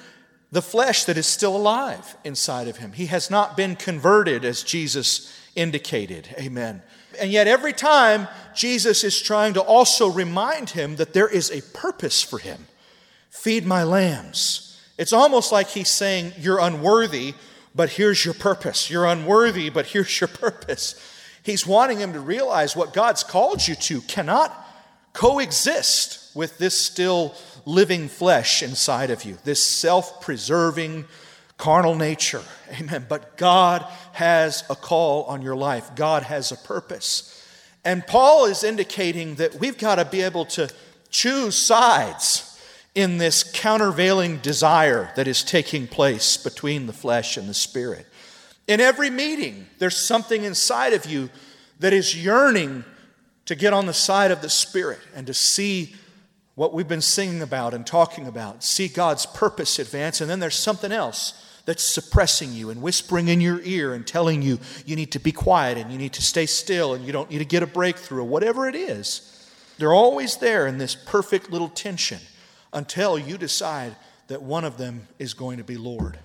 the 0.52 0.62
flesh 0.62 1.06
that 1.06 1.18
is 1.18 1.26
still 1.26 1.56
alive 1.56 2.16
inside 2.24 2.68
of 2.68 2.78
him. 2.78 2.94
He 2.94 3.08
has 3.08 3.30
not 3.30 3.58
been 3.58 3.76
converted 3.76 4.46
as 4.46 4.64
Jesus 4.64 5.34
indicated. 5.56 6.34
Amen. 6.40 6.82
And 7.20 7.32
yet, 7.32 7.48
every 7.48 7.74
time, 7.74 8.28
Jesus 8.56 9.04
is 9.04 9.22
trying 9.22 9.54
to 9.54 9.62
also 9.62 10.08
remind 10.10 10.72
him 10.72 10.96
that 10.96 11.14
there 11.14 11.28
is 11.28 11.52
a 11.52 11.62
purpose 11.78 12.22
for 12.24 12.40
him. 12.40 12.68
Feed 13.30 13.66
my 13.66 13.84
lambs. 13.84 14.80
It's 14.98 15.14
almost 15.14 15.52
like 15.52 15.68
he's 15.68 15.90
saying, 15.90 16.34
You're 16.40 16.60
unworthy, 16.60 17.34
but 17.76 17.92
here's 17.92 18.26
your 18.26 18.34
purpose. 18.34 18.90
You're 18.90 19.06
unworthy, 19.06 19.70
but 19.70 19.88
here's 19.88 20.20
your 20.20 20.28
purpose. 20.28 20.96
He's 21.44 21.66
wanting 21.66 22.00
him 22.00 22.14
to 22.14 22.20
realize 22.20 22.76
what 22.76 22.94
God's 22.94 23.24
called 23.24 23.66
you 23.68 23.76
to 23.76 24.02
cannot 24.02 24.66
coexist 25.14 26.36
with 26.36 26.58
this 26.58 26.78
still 26.80 27.36
living 27.66 28.08
flesh 28.08 28.62
inside 28.62 29.10
of 29.10 29.24
you, 29.24 29.38
this 29.44 29.64
self 29.64 30.22
preserving 30.22 31.06
carnal 31.58 31.96
nature. 31.96 32.44
Amen. 32.80 33.06
But 33.08 33.38
God 33.38 33.86
has 34.14 34.64
a 34.70 34.76
call 34.76 35.24
on 35.24 35.42
your 35.42 35.56
life, 35.56 35.96
God 35.96 36.24
has 36.24 36.52
a 36.52 36.58
purpose. 36.58 37.34
And 37.84 38.06
Paul 38.06 38.46
is 38.46 38.64
indicating 38.64 39.36
that 39.36 39.56
we've 39.56 39.78
got 39.78 39.96
to 39.96 40.06
be 40.06 40.22
able 40.22 40.46
to 40.46 40.70
choose 41.10 41.56
sides 41.56 42.60
in 42.96 43.18
this 43.18 43.44
countervailing 43.44 44.40
desire 44.40 45.12
that 45.16 45.28
is 45.28 45.44
taking 45.44 45.88
place 45.88 46.36
between 46.36 46.86
the 46.86 46.94
flesh 46.94 47.38
and 47.38 47.48
the 47.48 47.54
spirit. 47.54 48.06
In 48.68 48.82
every 48.82 49.10
meeting, 49.10 49.68
there's 49.80 49.96
something 49.96 50.44
inside 50.44 50.92
of 50.92 51.06
you 51.06 51.30
that 51.80 51.94
is 51.94 52.22
yearning 52.22 52.84
to 53.48 53.56
get 53.56 53.74
on 53.74 53.86
the 53.86 53.94
side 53.94 54.32
of 54.32 54.42
the 54.42 54.50
Spirit 54.50 55.00
and 55.16 55.26
to 55.28 55.34
see 55.34 55.96
what 56.56 56.74
we've 56.74 56.88
been 56.88 57.02
singing 57.02 57.42
about 57.42 57.74
and 57.74 57.88
talking 57.88 58.28
about, 58.28 58.64
see 58.64 58.88
God's 58.88 59.26
purpose 59.26 59.80
advance. 59.80 60.22
And 60.22 60.30
then 60.30 60.40
there's 60.40 60.56
something 60.56 60.92
else 60.92 61.47
that's 61.68 61.84
suppressing 61.84 62.54
you 62.54 62.70
and 62.70 62.82
whispering 62.82 63.28
in 63.28 63.42
your 63.42 63.60
ear 63.64 63.94
and 63.94 64.08
telling 64.08 64.42
you 64.42 64.58
you 64.86 64.96
need 64.96 65.12
to 65.12 65.20
be 65.20 65.34
quiet 65.34 65.78
and 65.78 65.92
you 65.92 65.98
need 65.98 66.14
to 66.14 66.22
stay 66.22 66.46
still 66.46 66.94
and 66.94 67.06
you 67.06 67.12
don't 67.12 67.30
need 67.30 67.40
to 67.40 67.46
get 67.46 67.62
a 67.62 67.68
breakthrough 67.68 68.22
or 68.22 68.24
whatever 68.24 68.70
it 68.70 68.74
is. 68.74 69.52
They're 69.78 69.94
always 69.94 70.38
there 70.38 70.66
in 70.66 70.78
this 70.78 70.96
perfect 70.96 71.52
little 71.52 71.68
tension 71.68 72.20
until 72.72 73.20
you 73.20 73.38
decide 73.38 73.98
that 74.28 74.42
one 74.42 74.64
of 74.64 74.78
them 74.78 75.10
is 75.20 75.34
going 75.34 75.58
to 75.58 75.64
be 75.66 75.76
Lord. 75.76 76.18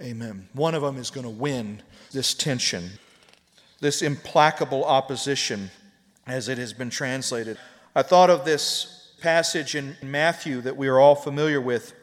Amen. 0.00 0.48
One 0.52 0.74
of 0.74 0.82
them 0.82 0.96
is 0.96 1.10
going 1.10 1.24
to 1.24 1.30
win 1.30 1.80
this 2.10 2.34
tension, 2.34 2.90
this 3.80 4.02
implacable 4.02 4.84
opposition, 4.84 5.70
as 6.26 6.48
it 6.48 6.58
has 6.58 6.72
been 6.72 6.90
translated. 6.90 7.56
I 7.94 8.02
thought 8.02 8.30
of 8.30 8.44
this 8.44 9.12
passage 9.20 9.76
in 9.76 9.96
Matthew 10.02 10.60
that 10.62 10.76
we 10.76 10.88
are 10.88 10.98
all 10.98 11.14
familiar 11.14 11.60
with. 11.60 11.94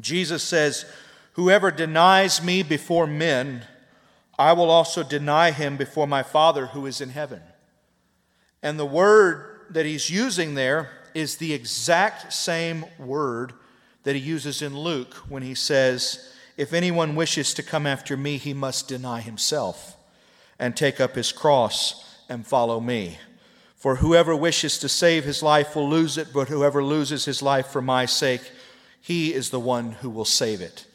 Jesus 0.00 0.42
says, 0.42 0.86
Whoever 1.34 1.70
denies 1.70 2.42
me 2.42 2.62
before 2.62 3.06
men, 3.06 3.62
I 4.38 4.52
will 4.52 4.70
also 4.70 5.02
deny 5.02 5.50
him 5.50 5.76
before 5.76 6.06
my 6.06 6.22
Father 6.22 6.66
who 6.66 6.86
is 6.86 7.00
in 7.00 7.10
heaven. 7.10 7.42
And 8.62 8.78
the 8.78 8.86
word 8.86 9.66
that 9.70 9.86
he's 9.86 10.10
using 10.10 10.54
there 10.54 10.90
is 11.14 11.36
the 11.36 11.52
exact 11.52 12.32
same 12.32 12.84
word 12.98 13.52
that 14.02 14.14
he 14.16 14.20
uses 14.20 14.62
in 14.62 14.76
Luke 14.76 15.14
when 15.28 15.42
he 15.42 15.54
says, 15.54 16.34
If 16.56 16.72
anyone 16.72 17.16
wishes 17.16 17.54
to 17.54 17.62
come 17.62 17.86
after 17.86 18.16
me, 18.16 18.36
he 18.36 18.54
must 18.54 18.88
deny 18.88 19.20
himself 19.20 19.96
and 20.58 20.76
take 20.76 21.00
up 21.00 21.14
his 21.14 21.32
cross 21.32 22.22
and 22.28 22.46
follow 22.46 22.80
me. 22.80 23.18
For 23.76 23.96
whoever 23.96 24.36
wishes 24.36 24.78
to 24.78 24.88
save 24.88 25.24
his 25.24 25.42
life 25.42 25.74
will 25.74 25.88
lose 25.88 26.18
it, 26.18 26.28
but 26.34 26.48
whoever 26.48 26.84
loses 26.84 27.24
his 27.24 27.40
life 27.40 27.68
for 27.68 27.80
my 27.80 28.04
sake, 28.04 28.42
he 29.00 29.32
is 29.32 29.50
the 29.50 29.60
one 29.60 29.92
who 29.92 30.10
will 30.10 30.26
save 30.26 30.60
it. 30.60 30.86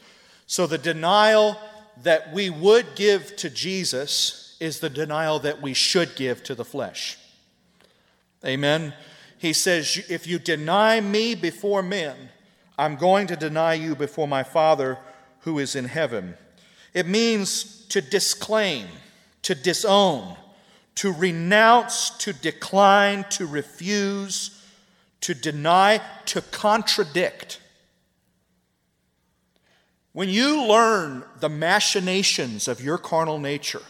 So 0.48 0.68
the 0.68 0.78
denial 0.78 1.58
that 2.04 2.34
we 2.34 2.50
would 2.50 2.96
give 2.96 3.36
to 3.38 3.50
Jesus 3.50 4.58
is 4.60 4.80
the 4.80 4.90
denial 4.90 5.40
that 5.40 5.62
we 5.62 5.74
should 5.74 6.16
give 6.16 6.44
to 6.44 6.56
the 6.56 6.66
flesh. 6.66 7.18
Amen. 8.46 8.94
He 9.38 9.54
says, 9.54 10.06
If 10.10 10.28
you 10.28 10.40
deny 10.40 11.02
me 11.02 11.36
before 11.36 11.82
men, 11.82 12.30
I'm 12.78 12.96
going 12.96 13.28
to 13.28 13.36
deny 13.36 13.74
you 13.74 13.96
before 13.96 14.28
my 14.28 14.44
Father 14.44 14.98
who 15.40 15.60
is 15.60 15.76
in 15.76 15.86
heaven. 15.86 16.36
It 16.94 17.08
means 17.08 17.86
to 17.88 18.02
disclaim, 18.02 18.88
to 19.44 19.56
disown, 19.56 20.36
to 20.96 21.12
renounce, 21.12 22.10
to 22.12 22.34
decline, 22.34 23.26
to 23.32 23.46
refuse, 23.46 24.62
to 25.22 25.34
deny, 25.34 26.02
to 26.26 26.42
contradict. 26.42 27.60
When 30.16 30.30
you 30.30 30.64
learn 30.64 31.26
the 31.42 31.50
machinations 31.50 32.70
of 32.70 32.82
your 32.82 32.98
carnal 32.98 33.38
nature, 33.38 33.82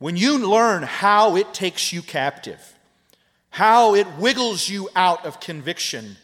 when 0.00 0.16
you 0.16 0.38
learn 0.38 0.82
how 0.82 1.36
it 1.36 1.54
takes 1.54 1.92
you 1.92 2.02
captive, 2.02 2.74
how 3.50 3.94
it 3.94 4.08
wiggles 4.18 4.68
you 4.68 4.88
out 4.96 5.24
of 5.24 5.38
conviction 5.38 6.16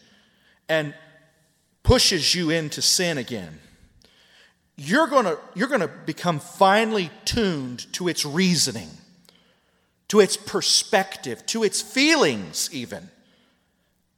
and 0.67 0.93
pushes 1.83 2.35
you 2.35 2.49
into 2.49 2.81
sin 2.81 3.17
again. 3.17 3.59
You're 4.75 5.07
going 5.07 5.23
to 5.23 5.39
you're 5.53 5.69
going 5.69 5.79
to 5.79 5.91
become 6.05 6.39
finely 6.39 7.11
tuned 7.23 7.89
to 7.93 8.09
its 8.09 8.25
reasoning, 8.25 8.89
to 10.09 10.19
its 10.19 10.35
perspective, 10.35 11.45
to 11.45 11.63
its 11.63 11.81
feelings, 11.81 12.69
even. 12.73 13.09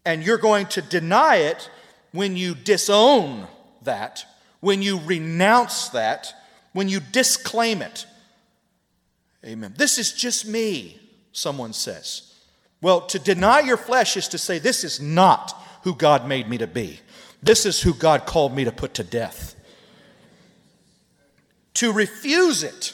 And 0.04 0.24
you're 0.24 0.40
going 0.40 0.66
to 0.70 0.82
deny 0.82 1.36
it 1.36 1.70
when 2.12 2.36
you 2.36 2.56
disown 2.56 3.46
that, 3.84 4.26
when 4.60 4.82
you 4.82 5.00
renounce 5.00 5.90
that, 5.90 6.34
when 6.74 6.90
you 6.90 7.00
disclaim 7.00 7.82
it. 7.82 8.06
Amen. 9.46 9.74
This 9.78 9.98
is 9.98 10.12
just 10.12 10.48
me, 10.48 11.00
someone 11.32 11.74
says. 11.74 12.34
Well, 12.82 13.02
to 13.08 13.20
deny 13.20 13.62
your 13.62 13.78
flesh 13.78 14.18
is 14.18 14.28
to 14.30 14.38
say, 14.38 14.60
This 14.60 14.84
is 14.84 15.00
not 15.00 15.56
who 15.84 15.96
God 15.96 16.28
made 16.28 16.50
me 16.50 16.58
to 16.58 16.68
be. 16.68 17.00
This 17.42 17.66
is 17.66 17.82
who 17.82 17.94
God 17.94 18.26
called 18.26 18.56
me 18.56 18.66
to 18.66 18.72
put 18.72 18.96
to 18.96 19.04
death. 19.04 19.56
To 21.76 21.94
refuse 21.94 22.64
it, 22.64 22.94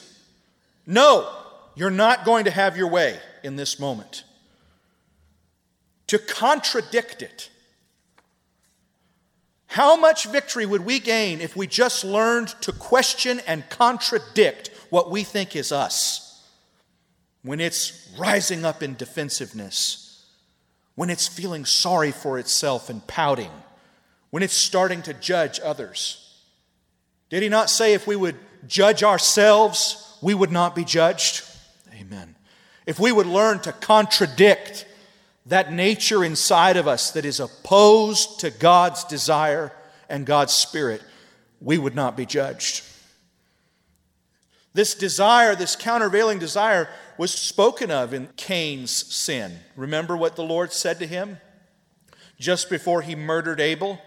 no, 0.86 1.28
you're 1.74 1.90
not 1.90 2.24
going 2.24 2.44
to 2.44 2.50
have 2.50 2.76
your 2.76 2.88
way 2.88 3.18
in 3.42 3.56
this 3.56 3.78
moment. 3.80 4.24
To 6.08 6.18
contradict 6.18 7.22
it, 7.22 7.50
how 9.74 9.96
much 9.96 10.26
victory 10.26 10.66
would 10.66 10.84
we 10.84 10.98
gain 10.98 11.40
if 11.40 11.54
we 11.54 11.66
just 11.66 12.04
learned 12.04 12.48
to 12.62 12.72
question 12.72 13.40
and 13.46 13.68
contradict 13.68 14.70
what 14.90 15.10
we 15.10 15.22
think 15.22 15.54
is 15.54 15.70
us? 15.70 16.24
when 17.44 17.60
it's 17.60 18.10
rising 18.18 18.64
up 18.64 18.82
in 18.82 18.96
defensiveness, 18.96 20.24
when 20.94 21.10
it's 21.10 21.28
feeling 21.28 21.64
sorry 21.64 22.10
for 22.10 22.38
itself 22.38 22.88
and 22.88 23.06
pouting, 23.06 23.50
when 24.30 24.42
it's 24.42 24.54
starting 24.54 25.02
to 25.02 25.14
judge 25.14 25.60
others. 25.62 26.42
Did 27.28 27.42
he 27.42 27.48
not 27.48 27.68
say 27.68 27.92
if 27.92 28.06
we 28.06 28.16
would 28.16 28.36
judge 28.66 29.02
ourselves, 29.02 30.18
we 30.22 30.32
would 30.32 30.50
not 30.50 30.74
be 30.74 30.84
judged? 30.84 31.44
Amen. 31.92 32.34
If 32.86 32.98
we 32.98 33.12
would 33.12 33.26
learn 33.26 33.60
to 33.60 33.72
contradict 33.72 34.86
that 35.46 35.72
nature 35.72 36.24
inside 36.24 36.76
of 36.76 36.88
us 36.88 37.10
that 37.12 37.24
is 37.24 37.40
opposed 37.40 38.40
to 38.40 38.50
God's 38.50 39.04
desire 39.04 39.72
and 40.08 40.24
God's 40.24 40.54
spirit, 40.54 41.02
we 41.60 41.78
would 41.78 41.94
not 41.94 42.16
be 42.16 42.26
judged. 42.26 42.84
This 44.72 44.94
desire, 44.94 45.54
this 45.54 45.76
countervailing 45.76 46.38
desire, 46.38 46.88
was 47.16 47.32
spoken 47.32 47.90
of 47.90 48.12
in 48.12 48.28
Cain's 48.36 48.90
sin. 48.90 49.60
Remember 49.76 50.16
what 50.16 50.34
the 50.34 50.42
Lord 50.42 50.72
said 50.72 50.98
to 50.98 51.06
him 51.06 51.38
just 52.40 52.68
before 52.68 53.02
he 53.02 53.14
murdered 53.14 53.60
Abel? 53.60 54.00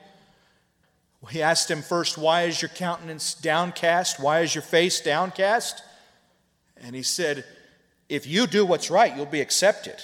He 1.30 1.42
asked 1.42 1.70
him 1.70 1.82
first, 1.82 2.18
Why 2.18 2.44
is 2.44 2.62
your 2.62 2.70
countenance 2.70 3.34
downcast? 3.34 4.20
Why 4.20 4.42
is 4.42 4.54
your 4.56 4.62
face 4.62 5.02
downcast? 5.02 5.82
And 6.78 6.96
he 6.96 7.04
said, 7.04 7.44
If 8.08 8.28
you 8.28 8.48
do 8.48 8.66
what's 8.66 8.90
right, 8.92 9.16
you'll 9.16 9.26
be 9.26 9.42
accepted. 9.42 9.96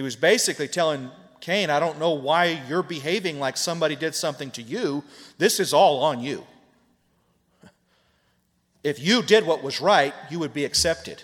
He 0.00 0.02
was 0.02 0.16
basically 0.16 0.66
telling 0.66 1.10
Cain, 1.42 1.68
I 1.68 1.78
don't 1.78 1.98
know 1.98 2.12
why 2.12 2.62
you're 2.66 2.82
behaving 2.82 3.38
like 3.38 3.58
somebody 3.58 3.94
did 3.94 4.14
something 4.14 4.50
to 4.52 4.62
you. 4.62 5.04
This 5.36 5.60
is 5.60 5.74
all 5.74 6.02
on 6.02 6.22
you. 6.22 6.46
If 8.82 8.98
you 8.98 9.22
did 9.22 9.44
what 9.44 9.62
was 9.62 9.78
right, 9.78 10.14
you 10.30 10.38
would 10.38 10.54
be 10.54 10.64
accepted. 10.64 11.22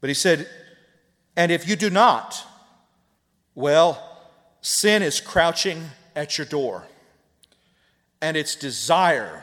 But 0.00 0.10
he 0.10 0.14
said, 0.14 0.48
And 1.34 1.50
if 1.50 1.66
you 1.66 1.74
do 1.74 1.90
not, 1.90 2.46
well, 3.56 4.28
sin 4.60 5.02
is 5.02 5.20
crouching 5.20 5.86
at 6.14 6.38
your 6.38 6.46
door, 6.46 6.86
and 8.20 8.36
its 8.36 8.54
desire 8.54 9.42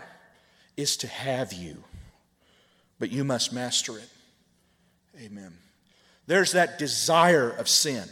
is 0.78 0.96
to 0.96 1.08
have 1.08 1.52
you, 1.52 1.84
but 3.00 3.12
you 3.12 3.26
must 3.26 3.52
master 3.52 3.98
it. 3.98 4.10
Amen. 5.22 5.58
There's 6.26 6.54
that 6.54 6.80
desire 6.80 7.50
of 7.50 7.68
sin, 7.68 8.08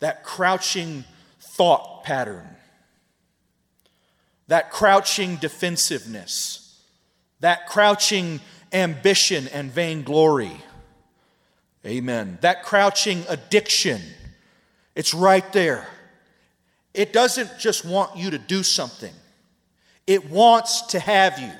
that 0.00 0.24
crouching 0.24 1.04
thought 1.40 2.04
pattern, 2.04 2.46
that 4.46 4.70
crouching 4.70 5.36
defensiveness, 5.36 6.80
that 7.40 7.66
crouching 7.68 8.40
ambition 8.72 9.48
and 9.48 9.70
vainglory. 9.70 10.56
Amen. 11.86 12.38
That 12.40 12.64
crouching 12.64 13.24
addiction, 13.28 14.00
it's 14.94 15.14
right 15.14 15.52
there. 15.52 15.86
It 16.92 17.12
doesn't 17.12 17.58
just 17.58 17.84
want 17.84 18.16
you 18.16 18.30
to 18.30 18.38
do 18.38 18.62
something, 18.62 19.12
It 20.06 20.30
wants 20.30 20.82
to 20.88 20.98
have 20.98 21.38
you, 21.38 21.52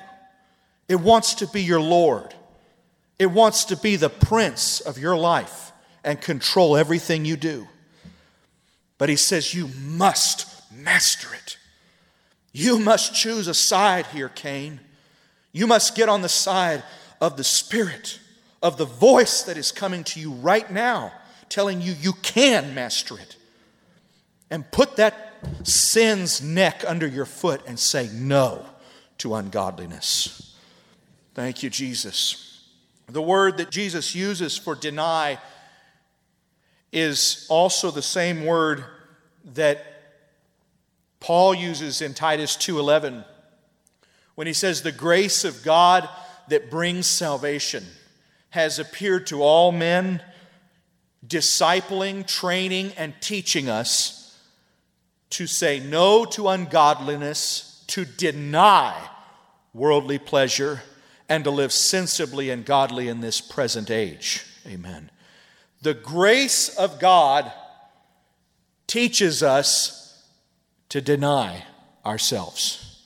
it 0.87 0.99
wants 0.99 1.35
to 1.35 1.47
be 1.47 1.61
your 1.61 1.81
Lord, 1.81 2.33
it 3.17 3.27
wants 3.27 3.65
to 3.65 3.77
be 3.77 3.95
the 3.95 4.09
prince 4.09 4.81
of 4.81 4.97
your 4.97 5.15
life 5.15 5.71
and 6.03 6.19
control 6.19 6.75
everything 6.77 7.25
you 7.25 7.37
do. 7.37 7.67
But 8.99 9.09
he 9.09 9.15
says 9.15 9.55
you 9.55 9.69
must 9.79 10.71
master 10.71 11.29
it. 11.33 11.57
You 12.51 12.77
must 12.77 13.15
choose 13.15 13.47
a 13.47 13.53
side 13.55 14.05
here, 14.07 14.29
Cain. 14.29 14.79
You 15.51 15.65
must 15.65 15.95
get 15.95 16.09
on 16.09 16.21
the 16.21 16.29
side 16.29 16.83
of 17.19 17.37
the 17.37 17.43
Spirit, 17.43 18.19
of 18.61 18.77
the 18.77 18.85
voice 18.85 19.41
that 19.43 19.57
is 19.57 19.71
coming 19.71 20.03
to 20.03 20.19
you 20.19 20.31
right 20.31 20.69
now, 20.69 21.11
telling 21.47 21.81
you 21.81 21.93
you 21.93 22.13
can 22.13 22.75
master 22.75 23.17
it. 23.17 23.37
And 24.51 24.69
put 24.69 24.97
that 24.97 25.33
sin's 25.63 26.41
neck 26.41 26.83
under 26.85 27.07
your 27.07 27.25
foot 27.25 27.61
and 27.65 27.79
say 27.79 28.09
no 28.13 28.65
to 29.19 29.35
ungodliness. 29.35 30.57
Thank 31.35 31.63
you, 31.63 31.69
Jesus. 31.69 32.67
The 33.07 33.21
word 33.21 33.57
that 33.57 33.71
Jesus 33.71 34.13
uses 34.13 34.57
for 34.57 34.75
deny 34.75 35.39
is 36.91 37.45
also 37.49 37.91
the 37.91 38.01
same 38.01 38.45
word 38.45 38.83
that 39.53 39.85
Paul 41.19 41.53
uses 41.53 42.01
in 42.01 42.13
Titus 42.13 42.55
2:11 42.55 43.25
when 44.35 44.47
he 44.47 44.53
says 44.53 44.81
the 44.81 44.91
grace 44.91 45.43
of 45.43 45.63
God 45.63 46.07
that 46.47 46.71
brings 46.71 47.07
salvation 47.07 47.85
has 48.51 48.79
appeared 48.79 49.27
to 49.27 49.43
all 49.43 49.71
men 49.71 50.21
discipling, 51.25 52.25
training 52.25 52.93
and 52.97 53.13
teaching 53.21 53.69
us 53.69 54.37
to 55.31 55.45
say 55.45 55.79
no 55.79 56.25
to 56.25 56.47
ungodliness, 56.47 57.83
to 57.87 58.05
deny 58.05 59.09
worldly 59.73 60.17
pleasure 60.17 60.81
and 61.27 61.43
to 61.43 61.51
live 61.51 61.71
sensibly 61.71 62.49
and 62.49 62.65
godly 62.65 63.07
in 63.07 63.21
this 63.21 63.39
present 63.41 63.91
age. 63.91 64.45
Amen. 64.65 65.11
The 65.81 65.93
grace 65.93 66.75
of 66.77 66.99
God 66.99 67.51
teaches 68.87 69.43
us 69.43 70.23
to 70.89 70.99
deny 70.99 71.63
ourselves. 72.05 73.05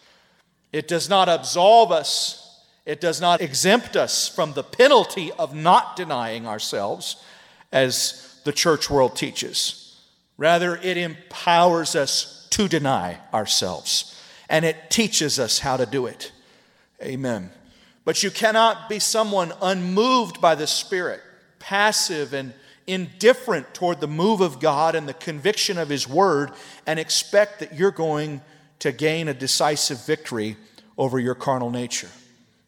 It 0.71 0.87
does 0.87 1.09
not 1.09 1.29
absolve 1.29 1.91
us, 1.91 2.61
it 2.85 2.99
does 2.99 3.21
not 3.21 3.41
exempt 3.41 3.95
us 3.95 4.27
from 4.27 4.53
the 4.53 4.63
penalty 4.63 5.31
of 5.33 5.53
not 5.53 5.95
denying 5.95 6.47
ourselves, 6.47 7.17
as 7.71 8.39
the 8.43 8.51
church 8.51 8.89
world 8.89 9.15
teaches. 9.15 9.99
Rather, 10.37 10.77
it 10.77 10.97
empowers 10.97 11.95
us 11.95 12.47
to 12.51 12.67
deny 12.67 13.19
ourselves, 13.33 14.19
and 14.49 14.65
it 14.65 14.89
teaches 14.89 15.39
us 15.39 15.59
how 15.59 15.77
to 15.77 15.85
do 15.85 16.05
it. 16.05 16.31
Amen. 17.01 17.51
But 18.05 18.23
you 18.23 18.31
cannot 18.31 18.89
be 18.89 18.99
someone 18.99 19.53
unmoved 19.61 20.41
by 20.41 20.55
the 20.55 20.67
Spirit, 20.67 21.21
passive 21.59 22.33
and 22.33 22.53
indifferent 22.87 23.73
toward 23.73 23.99
the 23.99 24.07
move 24.07 24.41
of 24.41 24.59
God 24.59 24.95
and 24.95 25.07
the 25.07 25.13
conviction 25.13 25.77
of 25.77 25.89
His 25.89 26.07
Word 26.07 26.51
and 26.85 26.99
expect 26.99 27.59
that 27.59 27.75
you're 27.75 27.91
going 27.91 28.41
to 28.79 28.91
gain 28.91 29.27
a 29.27 29.33
decisive 29.33 30.05
victory 30.05 30.57
over 30.97 31.19
your 31.19 31.35
carnal 31.35 31.69
nature. 31.69 32.09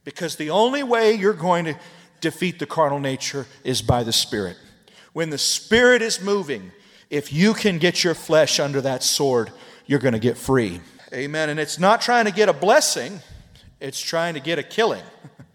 Because 0.04 0.36
the 0.36 0.50
only 0.50 0.84
way 0.84 1.14
you're 1.14 1.34
going 1.34 1.66
to 1.66 1.76
defeat 2.22 2.60
the 2.60 2.66
carnal 2.66 3.00
nature 3.00 3.46
is 3.64 3.82
by 3.82 4.04
the 4.04 4.14
Spirit. 4.14 4.58
When 5.14 5.30
the 5.30 5.38
Spirit 5.38 6.02
is 6.02 6.22
moving, 6.22 6.72
if 7.10 7.32
you 7.32 7.54
can 7.54 7.78
get 7.78 8.04
your 8.04 8.14
flesh 8.14 8.60
under 8.60 8.82
that 8.82 9.04
sword, 9.04 9.52
you're 9.86 10.00
going 10.00 10.14
to 10.14 10.20
get 10.20 10.38
free. 10.38 10.82
Amen. 11.14 11.50
And 11.50 11.60
it's 11.60 11.80
not 11.80 12.02
trying 12.02 12.26
to 12.26 12.32
get 12.32 12.50
a 12.50 12.54
blessing, 12.54 13.22
it's 13.80 14.00
trying 14.00 14.34
to 14.34 14.40
get 14.40 14.60
a 14.60 14.64
killing. 14.64 15.04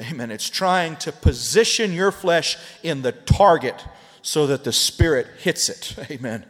Amen. 0.00 0.30
It's 0.30 0.48
trying 0.48 0.96
to 0.96 1.12
position 1.12 1.92
your 1.92 2.10
flesh 2.10 2.56
in 2.82 3.02
the 3.02 3.12
target 3.12 3.84
so 4.22 4.46
that 4.46 4.64
the 4.64 4.72
Spirit 4.72 5.26
hits 5.38 5.68
it. 5.68 5.94
Amen. 6.10 6.46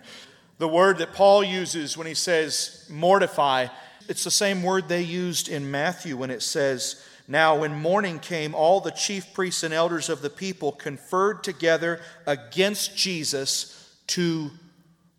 The 0.58 0.68
word 0.68 0.98
that 0.98 1.14
Paul 1.14 1.42
uses 1.42 1.96
when 1.96 2.06
he 2.06 2.14
says 2.14 2.86
mortify, 2.90 3.68
it's 4.08 4.24
the 4.24 4.30
same 4.30 4.62
word 4.62 4.88
they 4.88 5.02
used 5.02 5.48
in 5.48 5.70
Matthew 5.70 6.16
when 6.16 6.30
it 6.30 6.42
says, 6.42 7.04
Now, 7.26 7.58
when 7.58 7.74
morning 7.74 8.18
came, 8.18 8.54
all 8.54 8.80
the 8.80 8.90
chief 8.90 9.32
priests 9.32 9.62
and 9.62 9.74
elders 9.74 10.08
of 10.08 10.22
the 10.22 10.30
people 10.30 10.72
conferred 10.72 11.42
together 11.42 12.00
against 12.26 12.96
Jesus 12.96 13.90
to 14.08 14.50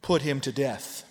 put 0.02 0.22
him 0.22 0.40
to 0.42 0.52
death. 0.52 1.06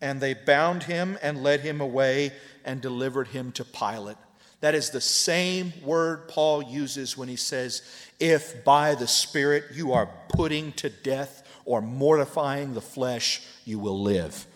And 0.00 0.20
they 0.20 0.34
bound 0.34 0.84
him 0.84 1.18
and 1.22 1.42
led 1.42 1.60
him 1.60 1.80
away 1.80 2.32
and 2.64 2.80
delivered 2.80 3.28
him 3.28 3.52
to 3.52 3.64
Pilate. 3.64 4.16
That 4.60 4.74
is 4.74 4.90
the 4.90 5.00
same 5.00 5.72
word 5.82 6.28
Paul 6.28 6.62
uses 6.62 7.16
when 7.16 7.28
he 7.28 7.36
says, 7.36 7.82
If 8.18 8.64
by 8.64 8.94
the 8.94 9.06
Spirit 9.06 9.64
you 9.72 9.92
are 9.92 10.10
putting 10.28 10.72
to 10.72 10.90
death 10.90 11.46
or 11.64 11.80
mortifying 11.80 12.74
the 12.74 12.80
flesh, 12.80 13.42
you 13.64 13.78
will 13.78 14.00
live. 14.00 14.46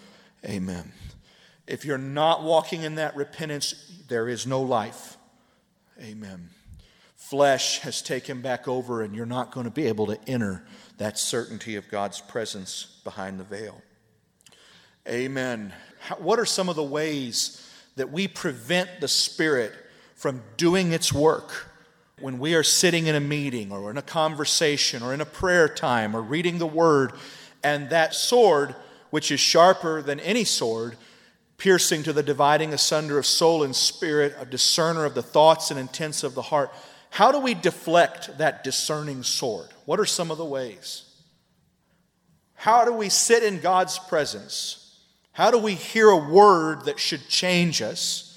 Amen. 0.45 0.93
If 1.67 1.87
you're 1.87 1.97
not 1.97 2.43
walking 2.43 2.83
in 2.83 2.97
that 2.97 3.17
repentance, 3.17 4.03
there 4.09 4.29
is 4.29 4.47
no 4.47 4.61
life. 4.61 5.17
Amen. 6.01 6.51
Flesh 7.17 7.79
has 7.79 8.03
taken 8.03 8.43
back 8.43 8.69
over, 8.69 9.03
and 9.03 9.15
you're 9.15 9.25
not 9.25 9.53
going 9.53 9.65
to 9.65 9.71
be 9.71 9.87
able 9.87 10.07
to 10.09 10.19
enter 10.27 10.67
that 10.99 11.19
certainty 11.19 11.77
of 11.77 11.89
God's 11.89 12.21
presence 12.21 13.01
behind 13.05 13.41
the 13.41 13.45
veil. 13.45 13.81
Amen. 15.09 15.73
What 16.19 16.39
are 16.39 16.45
some 16.45 16.69
of 16.69 16.77
the 16.77 16.83
ways 16.83 17.67
that 17.97 18.11
we 18.11 18.29
prevent 18.29 19.01
the 19.01 19.09
Spirit 19.09 19.73
from 20.15 20.43
doing 20.57 20.93
its 20.93 21.13
work 21.13 21.69
when 22.21 22.39
we 22.39 22.55
are 22.55 22.63
sitting 22.63 23.07
in 23.07 23.15
a 23.15 23.21
meeting 23.21 23.73
or 23.73 23.91
in 23.91 23.97
a 23.97 24.03
conversation 24.03 25.03
or 25.03 25.13
in 25.13 25.21
a 25.21 25.27
prayer 25.27 25.69
time 25.69 26.15
or 26.15 26.23
reading 26.23 26.59
the 26.59 26.67
Word, 26.67 27.13
and 27.63 27.91
that 27.91 28.15
sword, 28.15 28.75
which 29.11 29.31
is 29.31 29.41
sharper 29.41 30.01
than 30.01 30.21
any 30.21 30.45
sword, 30.45 30.97
piercing 31.59 32.03
to 32.03 32.13
the 32.13 32.23
dividing 32.23 32.73
asunder 32.73 33.19
of 33.19 33.27
soul 33.27 33.63
and 33.63 33.75
spirit, 33.75 34.35
a 34.39 34.45
discerner 34.45 35.05
of 35.05 35.15
the 35.15 35.23
thoughts 35.23 35.71
and 35.71 35.79
intents 35.79 36.23
of 36.23 36.35
the 36.35 36.43
heart. 36.43 36.71
How 37.11 37.31
do 37.31 37.39
we 37.39 37.55
deflect 37.55 38.39
that 38.39 38.65
discerning 38.65 39.23
sword? 39.23 39.69
What 39.85 40.01
are 40.01 40.05
some 40.05 40.31
of 40.31 40.39
the 40.39 40.45
ways? 40.45 41.05
How 42.55 42.85
do 42.85 42.93
we 42.93 43.09
sit 43.09 43.43
in 43.43 43.61
God's 43.61 43.99
presence? 43.99 44.99
How 45.33 45.51
do 45.51 45.59
we 45.59 45.75
hear 45.75 46.09
a 46.09 46.17
word 46.17 46.87
that 46.87 46.99
should 46.99 47.29
change 47.29 47.83
us? 47.83 48.34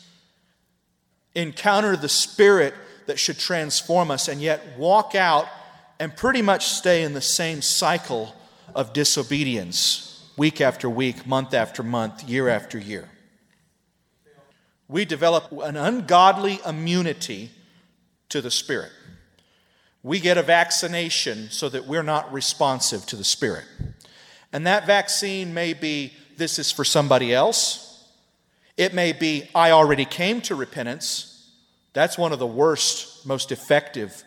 Encounter 1.38 1.96
the 1.96 2.10
Spirit 2.10 2.74
that 3.06 3.20
should 3.20 3.38
transform 3.38 4.12
us, 4.12 4.28
and 4.28 4.42
yet 4.42 4.78
walk 4.78 5.16
out 5.16 5.48
and 6.00 6.16
pretty 6.16 6.42
much 6.42 6.68
stay 6.68 7.04
in 7.04 7.14
the 7.14 7.22
same 7.22 7.62
cycle 7.62 8.36
of 8.76 8.92
disobedience 8.92 10.30
week 10.36 10.62
after 10.62 10.90
week, 10.90 11.26
month 11.26 11.54
after 11.54 11.84
month, 11.84 12.28
year 12.28 12.50
after 12.50 12.78
year. 12.78 13.10
We 14.88 15.06
develop 15.06 15.52
an 15.52 15.78
ungodly 15.78 16.60
immunity 16.66 17.52
to 18.30 18.42
the 18.42 18.52
Spirit. 18.52 18.92
We 20.04 20.20
get 20.20 20.38
a 20.38 20.44
vaccination 20.44 21.50
so 21.50 21.70
that 21.70 21.86
we're 21.86 22.04
not 22.04 22.32
responsive 22.32 23.06
to 23.08 23.16
the 23.16 23.24
Spirit. 23.24 23.66
And 24.54 24.66
that 24.66 24.88
vaccine 24.88 25.54
may 25.54 25.74
be 25.74 26.14
this 26.38 26.58
is 26.60 26.72
for 26.72 26.86
somebody 26.86 27.34
else. 27.34 27.87
It 28.78 28.94
may 28.94 29.12
be 29.12 29.50
I 29.54 29.72
already 29.72 30.06
came 30.06 30.40
to 30.42 30.56
repentance. 30.56 31.52
That's 31.94 32.18
one 32.18 32.32
of 32.32 32.40
the 32.40 32.48
worst, 32.48 33.26
most 33.26 33.52
effective. 33.52 34.24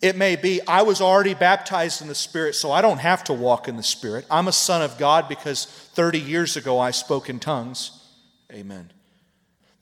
It 0.00 0.16
may 0.16 0.36
be 0.36 0.60
I 0.66 0.82
was 0.82 1.00
already 1.00 1.34
baptized 1.34 2.02
in 2.02 2.08
the 2.08 2.14
Spirit, 2.14 2.54
so 2.54 2.72
I 2.72 2.82
don't 2.82 2.98
have 2.98 3.24
to 3.24 3.32
walk 3.32 3.68
in 3.68 3.76
the 3.76 3.82
Spirit. 3.82 4.26
I'm 4.30 4.48
a 4.48 4.52
son 4.52 4.82
of 4.82 4.98
God 4.98 5.28
because 5.28 5.66
30 5.66 6.18
years 6.20 6.56
ago 6.56 6.78
I 6.78 6.90
spoke 6.90 7.28
in 7.28 7.38
tongues. 7.38 7.90
Amen. 8.52 8.92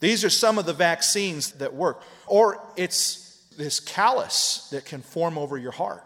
These 0.00 0.24
are 0.24 0.30
some 0.30 0.58
of 0.58 0.66
the 0.66 0.72
vaccines 0.72 1.52
that 1.52 1.74
work. 1.74 2.02
Or 2.26 2.60
it's 2.76 3.46
this 3.56 3.80
callus 3.80 4.68
that 4.70 4.84
can 4.84 5.02
form 5.02 5.38
over 5.38 5.56
your 5.56 5.72
heart 5.72 6.04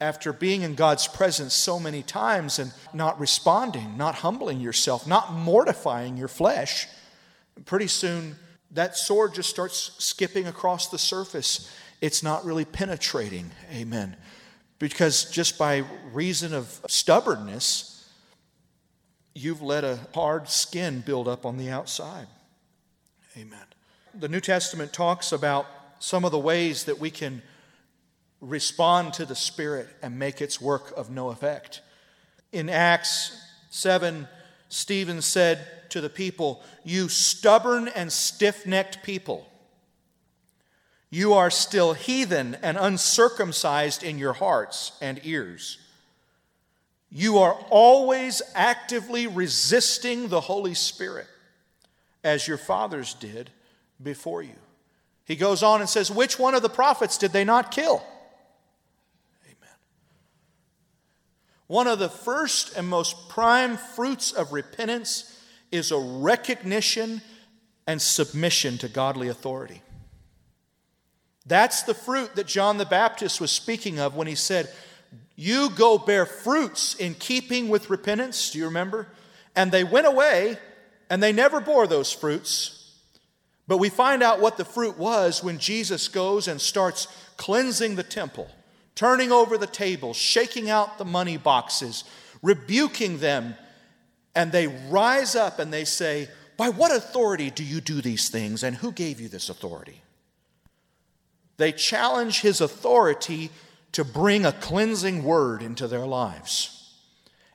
after 0.00 0.32
being 0.32 0.62
in 0.62 0.74
God's 0.74 1.06
presence 1.06 1.54
so 1.54 1.78
many 1.78 2.02
times 2.02 2.58
and 2.58 2.72
not 2.94 3.20
responding, 3.20 3.96
not 3.96 4.16
humbling 4.16 4.60
yourself, 4.60 5.06
not 5.06 5.32
mortifying 5.32 6.16
your 6.16 6.28
flesh. 6.28 6.88
Pretty 7.64 7.86
soon, 7.86 8.36
that 8.70 8.96
sword 8.96 9.34
just 9.34 9.50
starts 9.50 9.92
skipping 9.98 10.46
across 10.46 10.88
the 10.88 10.98
surface. 10.98 11.70
It's 12.00 12.22
not 12.22 12.44
really 12.44 12.64
penetrating. 12.64 13.50
Amen. 13.72 14.16
Because 14.78 15.30
just 15.30 15.58
by 15.58 15.84
reason 16.12 16.54
of 16.54 16.80
stubbornness, 16.88 18.08
you've 19.34 19.62
let 19.62 19.84
a 19.84 19.98
hard 20.14 20.48
skin 20.48 21.00
build 21.00 21.28
up 21.28 21.44
on 21.44 21.56
the 21.56 21.70
outside. 21.70 22.26
Amen. 23.36 23.64
The 24.14 24.28
New 24.28 24.40
Testament 24.40 24.92
talks 24.92 25.32
about 25.32 25.66
some 25.98 26.24
of 26.24 26.32
the 26.32 26.38
ways 26.38 26.84
that 26.84 26.98
we 26.98 27.10
can 27.10 27.42
respond 28.40 29.12
to 29.14 29.26
the 29.26 29.36
Spirit 29.36 29.88
and 30.02 30.18
make 30.18 30.40
its 30.40 30.60
work 30.60 30.92
of 30.96 31.10
no 31.10 31.30
effect. 31.30 31.82
In 32.52 32.68
Acts 32.68 33.38
7 33.70 34.26
Stephen 34.70 35.20
said 35.20 35.90
to 35.90 36.00
the 36.00 36.08
people, 36.08 36.62
You 36.84 37.08
stubborn 37.08 37.88
and 37.88 38.10
stiff 38.10 38.64
necked 38.64 39.02
people, 39.02 39.46
you 41.10 41.34
are 41.34 41.50
still 41.50 41.92
heathen 41.92 42.56
and 42.62 42.78
uncircumcised 42.78 44.04
in 44.04 44.16
your 44.16 44.32
hearts 44.32 44.92
and 45.02 45.20
ears. 45.24 45.78
You 47.10 47.38
are 47.38 47.54
always 47.68 48.40
actively 48.54 49.26
resisting 49.26 50.28
the 50.28 50.40
Holy 50.40 50.74
Spirit, 50.74 51.26
as 52.22 52.46
your 52.46 52.58
fathers 52.58 53.14
did 53.14 53.50
before 54.00 54.42
you. 54.42 54.54
He 55.24 55.34
goes 55.34 55.64
on 55.64 55.80
and 55.80 55.90
says, 55.90 56.12
Which 56.12 56.38
one 56.38 56.54
of 56.54 56.62
the 56.62 56.68
prophets 56.68 57.18
did 57.18 57.32
they 57.32 57.44
not 57.44 57.72
kill? 57.72 58.04
One 61.70 61.86
of 61.86 62.00
the 62.00 62.08
first 62.08 62.76
and 62.76 62.88
most 62.88 63.28
prime 63.28 63.76
fruits 63.76 64.32
of 64.32 64.52
repentance 64.52 65.40
is 65.70 65.92
a 65.92 65.98
recognition 66.00 67.22
and 67.86 68.02
submission 68.02 68.76
to 68.78 68.88
godly 68.88 69.28
authority. 69.28 69.80
That's 71.46 71.84
the 71.84 71.94
fruit 71.94 72.34
that 72.34 72.48
John 72.48 72.78
the 72.78 72.84
Baptist 72.84 73.40
was 73.40 73.52
speaking 73.52 74.00
of 74.00 74.16
when 74.16 74.26
he 74.26 74.34
said, 74.34 74.68
You 75.36 75.70
go 75.70 75.96
bear 75.96 76.26
fruits 76.26 76.96
in 76.96 77.14
keeping 77.14 77.68
with 77.68 77.88
repentance. 77.88 78.50
Do 78.50 78.58
you 78.58 78.64
remember? 78.64 79.06
And 79.54 79.70
they 79.70 79.84
went 79.84 80.08
away 80.08 80.58
and 81.08 81.22
they 81.22 81.32
never 81.32 81.60
bore 81.60 81.86
those 81.86 82.12
fruits. 82.12 82.96
But 83.68 83.78
we 83.78 83.90
find 83.90 84.24
out 84.24 84.40
what 84.40 84.56
the 84.56 84.64
fruit 84.64 84.98
was 84.98 85.44
when 85.44 85.60
Jesus 85.60 86.08
goes 86.08 86.48
and 86.48 86.60
starts 86.60 87.06
cleansing 87.36 87.94
the 87.94 88.02
temple, 88.02 88.50
turning 88.94 89.32
over 89.32 89.56
the 89.56 89.66
tables, 89.66 90.16
shaking 90.16 90.70
out 90.70 90.98
the 90.98 91.04
money 91.04 91.36
boxes, 91.36 92.04
rebuking 92.42 93.18
them. 93.18 93.54
And 94.34 94.52
they 94.52 94.66
rise 94.66 95.34
up 95.34 95.58
and 95.58 95.72
they 95.72 95.84
say, 95.84 96.28
By 96.56 96.68
what 96.68 96.94
authority 96.94 97.50
do 97.50 97.64
you 97.64 97.80
do 97.80 98.00
these 98.00 98.28
things? 98.28 98.62
And 98.62 98.76
who 98.76 98.92
gave 98.92 99.20
you 99.20 99.28
this 99.28 99.48
authority? 99.48 100.02
They 101.56 101.72
challenge 101.72 102.40
his 102.40 102.60
authority 102.60 103.50
to 103.92 104.04
bring 104.04 104.46
a 104.46 104.52
cleansing 104.52 105.24
word 105.24 105.62
into 105.62 105.88
their 105.88 106.06
lives. 106.06 106.94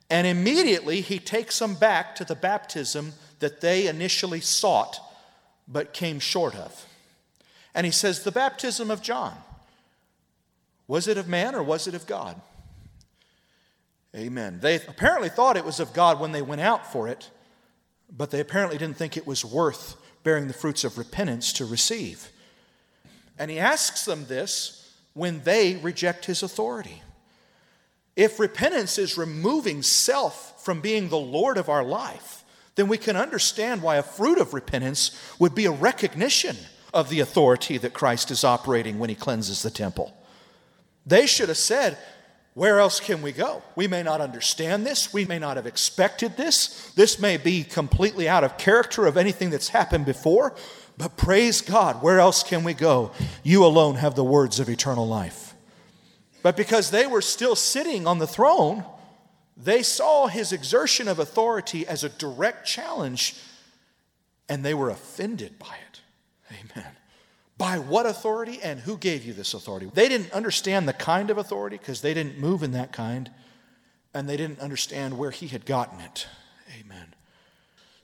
And 0.08 0.26
immediately 0.26 1.00
he 1.00 1.18
takes 1.18 1.58
them 1.58 1.74
back 1.74 2.14
to 2.16 2.24
the 2.24 2.36
baptism 2.36 3.14
that 3.40 3.60
they 3.60 3.88
initially 3.88 4.40
sought 4.40 5.00
but 5.68 5.92
came 5.92 6.20
short 6.20 6.54
of. 6.54 6.86
And 7.74 7.84
he 7.84 7.92
says, 7.92 8.22
The 8.22 8.32
baptism 8.32 8.90
of 8.90 9.02
John, 9.02 9.36
was 10.88 11.08
it 11.08 11.18
of 11.18 11.28
man 11.28 11.54
or 11.54 11.62
was 11.62 11.86
it 11.86 11.94
of 11.94 12.06
God? 12.06 12.40
Amen. 14.14 14.60
They 14.60 14.76
apparently 14.76 15.28
thought 15.28 15.56
it 15.56 15.64
was 15.64 15.80
of 15.80 15.92
God 15.92 16.18
when 16.18 16.32
they 16.32 16.42
went 16.42 16.60
out 16.62 16.90
for 16.90 17.08
it, 17.08 17.30
but 18.10 18.30
they 18.30 18.40
apparently 18.40 18.78
didn't 18.78 18.96
think 18.96 19.16
it 19.16 19.26
was 19.26 19.44
worth 19.44 19.96
bearing 20.22 20.48
the 20.48 20.54
fruits 20.54 20.84
of 20.84 20.96
repentance 20.96 21.52
to 21.54 21.66
receive. 21.66 22.30
And 23.38 23.50
he 23.50 23.58
asks 23.58 24.04
them 24.04 24.26
this 24.26 24.90
when 25.12 25.42
they 25.42 25.76
reject 25.76 26.24
his 26.24 26.42
authority. 26.42 27.02
If 28.16 28.40
repentance 28.40 28.96
is 28.96 29.18
removing 29.18 29.82
self 29.82 30.64
from 30.64 30.80
being 30.80 31.08
the 31.08 31.18
Lord 31.18 31.58
of 31.58 31.68
our 31.68 31.84
life, 31.84 32.44
then 32.76 32.88
we 32.88 32.98
can 32.98 33.16
understand 33.16 33.82
why 33.82 33.96
a 33.96 34.02
fruit 34.02 34.38
of 34.38 34.54
repentance 34.54 35.18
would 35.38 35.54
be 35.54 35.66
a 35.66 35.70
recognition 35.70 36.56
of 36.94 37.10
the 37.10 37.20
authority 37.20 37.76
that 37.78 37.92
Christ 37.92 38.30
is 38.30 38.44
operating 38.44 38.98
when 38.98 39.10
he 39.10 39.14
cleanses 39.16 39.62
the 39.62 39.70
temple. 39.70 40.16
They 41.06 41.26
should 41.26 41.48
have 41.48 41.56
said, 41.56 41.96
Where 42.54 42.80
else 42.80 43.00
can 43.00 43.22
we 43.22 43.32
go? 43.32 43.62
We 43.76 43.86
may 43.86 44.02
not 44.02 44.20
understand 44.20 44.84
this. 44.84 45.12
We 45.12 45.24
may 45.24 45.38
not 45.38 45.56
have 45.56 45.66
expected 45.66 46.36
this. 46.36 46.90
This 46.96 47.18
may 47.20 47.36
be 47.36 47.62
completely 47.62 48.28
out 48.28 48.44
of 48.44 48.58
character 48.58 49.06
of 49.06 49.16
anything 49.16 49.50
that's 49.50 49.68
happened 49.68 50.04
before. 50.04 50.54
But 50.98 51.16
praise 51.16 51.60
God, 51.60 52.02
where 52.02 52.18
else 52.18 52.42
can 52.42 52.64
we 52.64 52.74
go? 52.74 53.12
You 53.42 53.64
alone 53.64 53.96
have 53.96 54.14
the 54.14 54.24
words 54.24 54.58
of 54.58 54.68
eternal 54.68 55.06
life. 55.06 55.54
But 56.42 56.56
because 56.56 56.90
they 56.90 57.06
were 57.06 57.22
still 57.22 57.56
sitting 57.56 58.06
on 58.06 58.18
the 58.18 58.26
throne, 58.26 58.84
they 59.56 59.82
saw 59.82 60.26
his 60.26 60.52
exertion 60.52 61.08
of 61.08 61.18
authority 61.18 61.86
as 61.86 62.04
a 62.04 62.08
direct 62.08 62.66
challenge 62.66 63.36
and 64.48 64.64
they 64.64 64.74
were 64.74 64.90
offended 64.90 65.58
by 65.58 65.76
it. 65.90 66.00
Amen. 66.50 66.92
By 67.58 67.78
what 67.78 68.06
authority 68.06 68.60
and 68.62 68.80
who 68.80 68.98
gave 68.98 69.24
you 69.24 69.32
this 69.32 69.54
authority? 69.54 69.90
They 69.92 70.08
didn't 70.08 70.32
understand 70.32 70.86
the 70.86 70.92
kind 70.92 71.30
of 71.30 71.38
authority 71.38 71.78
because 71.78 72.02
they 72.02 72.12
didn't 72.12 72.38
move 72.38 72.62
in 72.62 72.72
that 72.72 72.92
kind 72.92 73.30
and 74.12 74.28
they 74.28 74.36
didn't 74.36 74.60
understand 74.60 75.16
where 75.16 75.30
he 75.30 75.46
had 75.46 75.64
gotten 75.64 76.00
it. 76.00 76.26
Amen. 76.80 77.14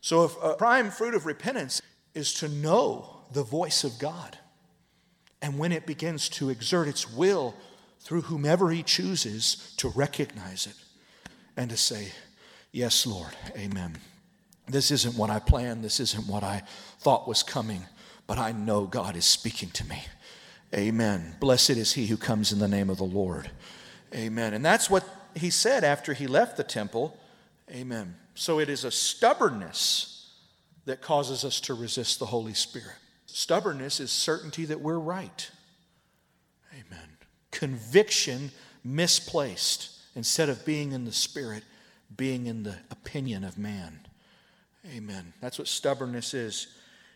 So, 0.00 0.24
if 0.24 0.42
a 0.42 0.54
prime 0.54 0.90
fruit 0.90 1.14
of 1.14 1.26
repentance 1.26 1.80
is 2.14 2.34
to 2.34 2.48
know 2.48 3.22
the 3.32 3.42
voice 3.42 3.84
of 3.84 3.98
God. 3.98 4.38
And 5.40 5.58
when 5.58 5.72
it 5.72 5.86
begins 5.86 6.28
to 6.30 6.50
exert 6.50 6.88
its 6.88 7.10
will 7.10 7.54
through 8.00 8.22
whomever 8.22 8.70
He 8.70 8.82
chooses, 8.82 9.74
to 9.78 9.88
recognize 9.88 10.66
it 10.66 10.76
and 11.56 11.70
to 11.70 11.76
say, 11.76 12.08
Yes, 12.70 13.06
Lord, 13.06 13.32
amen. 13.56 13.98
This 14.66 14.90
isn't 14.90 15.16
what 15.16 15.28
I 15.28 15.38
planned, 15.40 15.84
this 15.84 16.00
isn't 16.00 16.26
what 16.26 16.42
I 16.42 16.62
thought 17.00 17.28
was 17.28 17.42
coming, 17.42 17.84
but 18.33 18.38
I 18.38 18.53
know 18.53 18.87
God 18.87 19.14
is 19.14 19.27
speaking 19.27 19.68
to 19.73 19.87
me. 19.87 20.03
Amen. 20.75 21.37
Blessed 21.38 21.73
is 21.73 21.92
he 21.92 22.07
who 22.07 22.16
comes 22.16 22.51
in 22.51 22.61
the 22.61 22.66
name 22.66 22.88
of 22.88 22.97
the 22.97 23.05
Lord. 23.05 23.51
Amen. 24.14 24.55
And 24.55 24.64
that's 24.64 24.88
what 24.88 25.05
he 25.35 25.51
said 25.51 25.85
after 25.85 26.14
he 26.14 26.27
left 26.27 26.57
the 26.57 26.64
temple. 26.64 27.14
Amen. 27.71 28.16
So 28.35 28.59
it 28.59 28.71
is 28.71 28.85
a 28.85 28.90
stubbornness 28.90 30.33
that 30.87 31.03
causes 31.03 31.45
us 31.45 31.61
to 31.61 31.75
resist 31.75 32.21
the 32.21 32.25
Holy 32.25 32.55
Spirit. 32.55 32.97
Stubbornness 33.27 34.01
is 34.01 34.11
certainty 34.11 34.64
that 34.64 34.81
we're 34.81 34.99
right. 34.99 35.51
Amen. 36.73 37.18
Conviction 37.51 38.51
misplaced 38.83 39.90
instead 40.16 40.49
of 40.49 40.64
being 40.64 40.92
in 40.92 41.05
the 41.05 41.12
Spirit, 41.12 41.64
being 42.16 42.47
in 42.47 42.62
the 42.62 42.77
opinion 42.90 43.45
of 43.45 43.59
man. 43.59 44.01
Amen. 44.90 45.35
That's 45.42 45.59
what 45.59 45.68
stubbornness 45.68 46.33
is. 46.33 46.68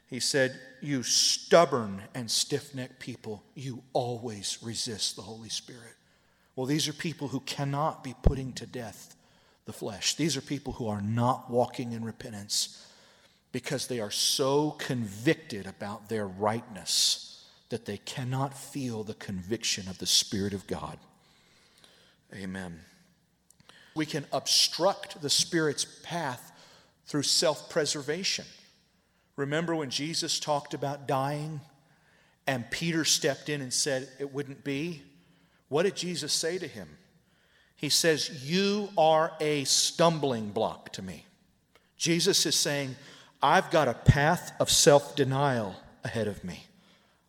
He 0.08 0.20
said, 0.20 0.58
You 0.80 1.02
stubborn 1.02 2.02
and 2.14 2.30
stiff 2.30 2.74
necked 2.74 3.00
people, 3.00 3.42
you 3.54 3.82
always 3.92 4.58
resist 4.62 5.16
the 5.16 5.22
Holy 5.22 5.48
Spirit. 5.48 5.94
Well, 6.54 6.66
these 6.66 6.88
are 6.88 6.92
people 6.92 7.28
who 7.28 7.40
cannot 7.40 8.02
be 8.02 8.14
putting 8.22 8.52
to 8.54 8.66
death 8.66 9.14
the 9.66 9.72
flesh. 9.72 10.14
These 10.14 10.36
are 10.36 10.40
people 10.40 10.74
who 10.74 10.88
are 10.88 11.02
not 11.02 11.50
walking 11.50 11.92
in 11.92 12.04
repentance 12.04 12.86
because 13.52 13.86
they 13.86 14.00
are 14.00 14.10
so 14.10 14.72
convicted 14.72 15.66
about 15.66 16.08
their 16.08 16.26
rightness 16.26 17.44
that 17.68 17.84
they 17.84 17.98
cannot 17.98 18.56
feel 18.56 19.02
the 19.02 19.14
conviction 19.14 19.88
of 19.88 19.98
the 19.98 20.06
Spirit 20.06 20.54
of 20.54 20.66
God. 20.66 20.98
Amen. 22.34 22.80
We 23.94 24.06
can 24.06 24.24
obstruct 24.32 25.20
the 25.20 25.30
Spirit's 25.30 25.86
path 26.02 26.52
through 27.06 27.22
self 27.22 27.68
preservation. 27.70 28.44
Remember 29.36 29.74
when 29.74 29.90
Jesus 29.90 30.40
talked 30.40 30.74
about 30.74 31.06
dying 31.06 31.60
and 32.46 32.70
Peter 32.70 33.04
stepped 33.04 33.48
in 33.48 33.60
and 33.60 33.72
said 33.72 34.08
it 34.18 34.32
wouldn't 34.32 34.64
be? 34.64 35.02
What 35.68 35.82
did 35.82 35.96
Jesus 35.96 36.32
say 36.32 36.58
to 36.58 36.66
him? 36.66 36.88
He 37.76 37.88
says, 37.88 38.48
You 38.48 38.88
are 38.96 39.32
a 39.40 39.64
stumbling 39.64 40.50
block 40.50 40.92
to 40.92 41.02
me. 41.02 41.26
Jesus 41.96 42.46
is 42.46 42.54
saying, 42.54 42.96
I've 43.42 43.70
got 43.70 43.88
a 43.88 43.94
path 43.94 44.52
of 44.58 44.70
self 44.70 45.14
denial 45.14 45.76
ahead 46.02 46.28
of 46.28 46.42
me. 46.42 46.64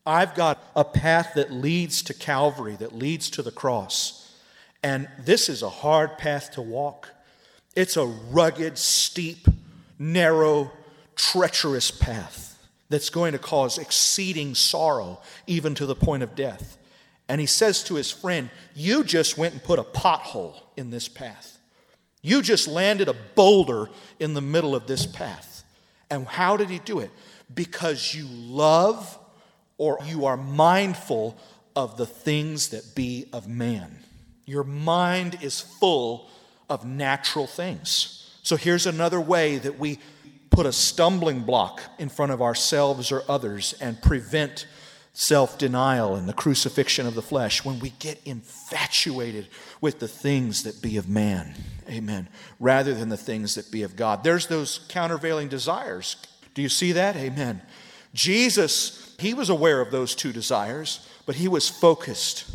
I've 0.05 0.35
got 0.35 0.63
a 0.73 0.85
path 0.85 1.33
that 1.35 1.51
leads 1.51 2.01
to 2.03 2.13
Calvary, 2.13 2.77
that 2.77 2.95
leads 2.95 3.29
to 3.31 3.41
the 3.41 3.51
cross. 3.51 4.35
And 4.81 5.09
this 5.19 5.49
is 5.49 5.61
a 5.61 5.69
hard 5.69 6.17
path 6.17 6.51
to 6.51 6.61
walk. 6.61 7.09
It's 7.75 7.97
a 7.97 8.05
rugged, 8.05 8.77
steep, 8.77 9.47
narrow, 9.99 10.71
treacherous 11.17 11.91
path 11.91 12.57
that's 12.89 13.09
going 13.09 13.33
to 13.33 13.39
cause 13.39 13.77
exceeding 13.77 14.55
sorrow, 14.55 15.19
even 15.45 15.75
to 15.75 15.85
the 15.85 15.95
point 15.95 16.23
of 16.23 16.35
death. 16.35 16.77
And 17.27 17.41
he 17.41 17.47
says 17.47 17.83
to 17.85 17.95
his 17.95 18.09
friend, 18.09 18.49
You 18.73 19.03
just 19.03 19.37
went 19.37 19.53
and 19.53 19.63
put 19.63 19.79
a 19.79 19.83
pothole 19.83 20.55
in 20.77 20.89
this 20.89 21.09
path. 21.09 21.57
You 22.21 22.41
just 22.41 22.67
landed 22.67 23.09
a 23.09 23.15
boulder 23.35 23.89
in 24.19 24.33
the 24.33 24.41
middle 24.41 24.75
of 24.75 24.87
this 24.87 25.05
path. 25.05 25.63
And 26.09 26.25
how 26.25 26.55
did 26.55 26.69
he 26.69 26.79
do 26.79 26.99
it? 26.99 27.11
Because 27.53 28.13
you 28.13 28.25
love 28.29 29.19
or 29.77 29.99
you 30.05 30.25
are 30.25 30.37
mindful 30.37 31.37
of 31.75 31.97
the 31.97 32.05
things 32.05 32.69
that 32.69 32.95
be 32.95 33.27
of 33.33 33.47
man. 33.47 33.99
Your 34.45 34.63
mind 34.63 35.37
is 35.41 35.59
full 35.59 36.29
of 36.69 36.85
natural 36.85 37.47
things. 37.47 38.31
So 38.41 38.55
here's 38.55 38.87
another 38.87 39.19
way 39.19 39.57
that 39.57 39.77
we 39.77 39.99
put 40.57 40.65
a 40.65 40.73
stumbling 40.73 41.41
block 41.41 41.83
in 41.99 42.09
front 42.09 42.31
of 42.31 42.41
ourselves 42.41 43.11
or 43.11 43.21
others 43.29 43.75
and 43.79 44.01
prevent 44.01 44.65
self 45.13 45.55
denial 45.59 46.15
and 46.15 46.27
the 46.27 46.33
crucifixion 46.33 47.05
of 47.05 47.13
the 47.13 47.21
flesh, 47.21 47.63
when 47.63 47.77
we 47.77 47.91
get 47.99 48.19
infatuated 48.25 49.47
with 49.81 49.99
the 49.99 50.07
things 50.07 50.63
that 50.63 50.81
be 50.81 50.97
of 50.97 51.07
man, 51.07 51.53
amen, 51.87 52.27
rather 52.59 52.95
than 52.95 53.09
the 53.09 53.15
things 53.15 53.53
that 53.53 53.69
be 53.71 53.83
of 53.83 53.95
God. 53.95 54.23
There's 54.23 54.47
those 54.47 54.79
countervailing 54.89 55.47
desires. 55.47 56.15
Do 56.55 56.63
you 56.63 56.69
see 56.69 56.91
that? 56.93 57.15
Amen. 57.15 57.61
Jesus, 58.15 59.15
he 59.19 59.35
was 59.35 59.51
aware 59.51 59.79
of 59.79 59.91
those 59.91 60.15
two 60.15 60.33
desires, 60.33 61.07
but 61.27 61.35
he 61.35 61.47
was 61.47 61.69
focused. 61.69 62.49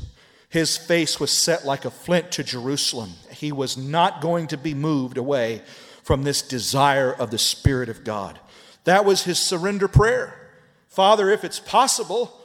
His 0.49 0.77
face 0.77 1.21
was 1.21 1.31
set 1.31 1.65
like 1.65 1.85
a 1.85 1.91
flint 1.93 2.33
to 2.33 2.43
Jerusalem. 2.43 3.13
He 3.31 3.53
was 3.53 3.77
not 3.77 4.21
going 4.21 4.49
to 4.49 4.57
be 4.57 4.75
moved 4.75 5.19
away 5.19 5.63
from 6.03 6.23
this 6.23 6.43
desire 6.43 7.13
of 7.13 7.31
the 7.31 7.39
Spirit 7.39 7.89
of 7.89 8.05
God. 8.05 8.39
That 8.85 9.05
was 9.05 9.25
his 9.25 9.39
surrender 9.39 9.89
prayer. 9.89 10.51
Father, 10.89 11.31
if 11.31 11.45
it's 11.45 11.61
possible, 11.61 12.43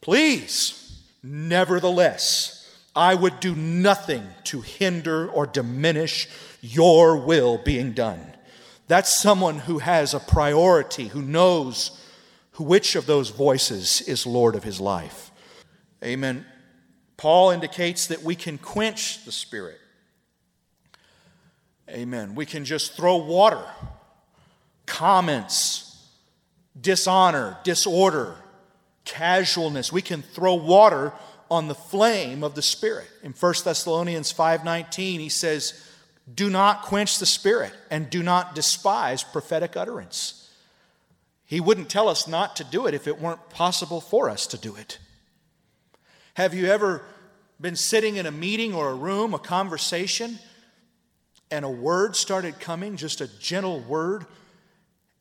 Please, 0.00 1.02
nevertheless, 1.22 2.56
I 2.96 3.14
would 3.14 3.38
do 3.40 3.54
nothing 3.54 4.26
to 4.44 4.62
hinder 4.62 5.28
or 5.28 5.46
diminish 5.46 6.28
your 6.60 7.16
will 7.16 7.58
being 7.58 7.92
done. 7.92 8.34
That's 8.88 9.20
someone 9.20 9.58
who 9.60 9.78
has 9.78 10.14
a 10.14 10.20
priority, 10.20 11.08
who 11.08 11.22
knows 11.22 11.96
which 12.58 12.96
of 12.96 13.06
those 13.06 13.30
voices 13.30 14.02
is 14.02 14.26
Lord 14.26 14.54
of 14.54 14.64
his 14.64 14.80
life. 14.80 15.30
Amen. 16.02 16.44
Paul 17.16 17.50
indicates 17.50 18.06
that 18.08 18.22
we 18.22 18.34
can 18.34 18.58
quench 18.58 19.24
the 19.24 19.32
Spirit. 19.32 19.79
Amen. 21.90 22.34
We 22.34 22.46
can 22.46 22.64
just 22.64 22.94
throw 22.94 23.16
water, 23.16 23.64
comments, 24.86 26.06
dishonor, 26.80 27.58
disorder, 27.64 28.36
casualness. 29.04 29.92
We 29.92 30.02
can 30.02 30.22
throw 30.22 30.54
water 30.54 31.12
on 31.50 31.66
the 31.66 31.74
flame 31.74 32.44
of 32.44 32.54
the 32.54 32.62
Spirit. 32.62 33.08
In 33.24 33.32
1 33.32 33.64
Thessalonians 33.64 34.30
5:19, 34.32 35.18
he 35.18 35.28
says, 35.28 35.74
"Do 36.32 36.48
not 36.48 36.82
quench 36.82 37.18
the 37.18 37.26
Spirit 37.26 37.72
and 37.90 38.08
do 38.08 38.22
not 38.22 38.54
despise 38.54 39.24
prophetic 39.24 39.76
utterance." 39.76 40.48
He 41.44 41.58
wouldn't 41.58 41.90
tell 41.90 42.08
us 42.08 42.28
not 42.28 42.54
to 42.56 42.64
do 42.64 42.86
it 42.86 42.94
if 42.94 43.08
it 43.08 43.20
weren't 43.20 43.50
possible 43.50 44.00
for 44.00 44.30
us 44.30 44.46
to 44.46 44.56
do 44.56 44.76
it. 44.76 44.98
Have 46.34 46.54
you 46.54 46.66
ever 46.66 47.04
been 47.60 47.74
sitting 47.74 48.14
in 48.14 48.26
a 48.26 48.30
meeting 48.30 48.72
or 48.72 48.90
a 48.90 48.94
room, 48.94 49.34
a 49.34 49.38
conversation, 49.40 50.38
and 51.50 51.64
a 51.64 51.70
word 51.70 52.16
started 52.16 52.60
coming, 52.60 52.96
just 52.96 53.20
a 53.20 53.28
gentle 53.38 53.80
word, 53.80 54.26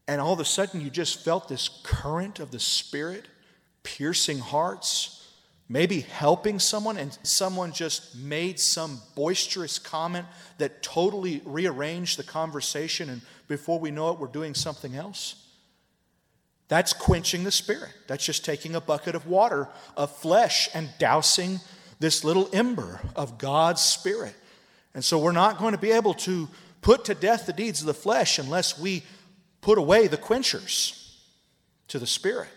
and 0.08 0.20
all 0.20 0.34
of 0.34 0.40
a 0.40 0.46
sudden 0.46 0.82
you 0.82 0.90
just 0.90 1.24
felt 1.24 1.48
this 1.48 1.70
current 1.84 2.40
of 2.40 2.52
the 2.52 2.60
Spirit? 2.60 3.26
piercing 3.84 4.40
hearts, 4.40 5.28
maybe 5.68 6.02
helping 6.02 6.60
someone, 6.60 6.98
and 6.98 7.18
someone 7.24 7.72
just 7.72 8.16
made 8.16 8.60
some 8.60 9.02
boisterous 9.16 9.80
comment 9.80 10.26
that 10.58 10.82
totally 10.82 11.42
rearranged 11.46 12.18
the 12.18 12.24
conversation, 12.24 13.10
and 13.10 13.22
before 13.48 13.80
we 13.80 13.92
know 13.92 14.12
it, 14.12 14.20
we're 14.20 14.28
doing 14.28 14.54
something 14.54 14.96
else. 14.96 15.46
That's 16.68 16.94
quenching 16.94 17.44
the 17.44 17.52
spirit. 17.52 17.94
That's 18.08 18.24
just 18.24 18.46
taking 18.46 18.76
a 18.76 18.82
bucket 18.82 19.16
of 19.16 19.26
water, 19.26 19.70
of 19.98 20.16
flesh, 20.16 20.70
and 20.74 20.90
dousing 21.00 21.60
this 22.00 22.24
little 22.24 22.48
ember 22.54 23.02
of 23.16 23.40
God's 23.40 23.82
spirit. 23.82 24.36
And 24.94 25.04
so 25.04 25.20
we're 25.20 25.32
not 25.32 25.58
going 25.58 25.74
to 25.74 25.80
be 25.80 25.92
able 25.92 26.14
to 26.16 26.48
put 26.82 27.06
to 27.06 27.16
death 27.16 27.46
the 27.46 27.54
deeds 27.54 27.82
of 27.82 27.88
the 27.88 27.94
flesh 27.94 28.40
unless 28.40 28.80
we 28.80 29.04
put 29.62 29.78
away 29.78 30.08
the 30.08 30.18
quenchers 30.18 31.18
to 31.90 32.00
the 32.00 32.08
spirit. 32.08 32.50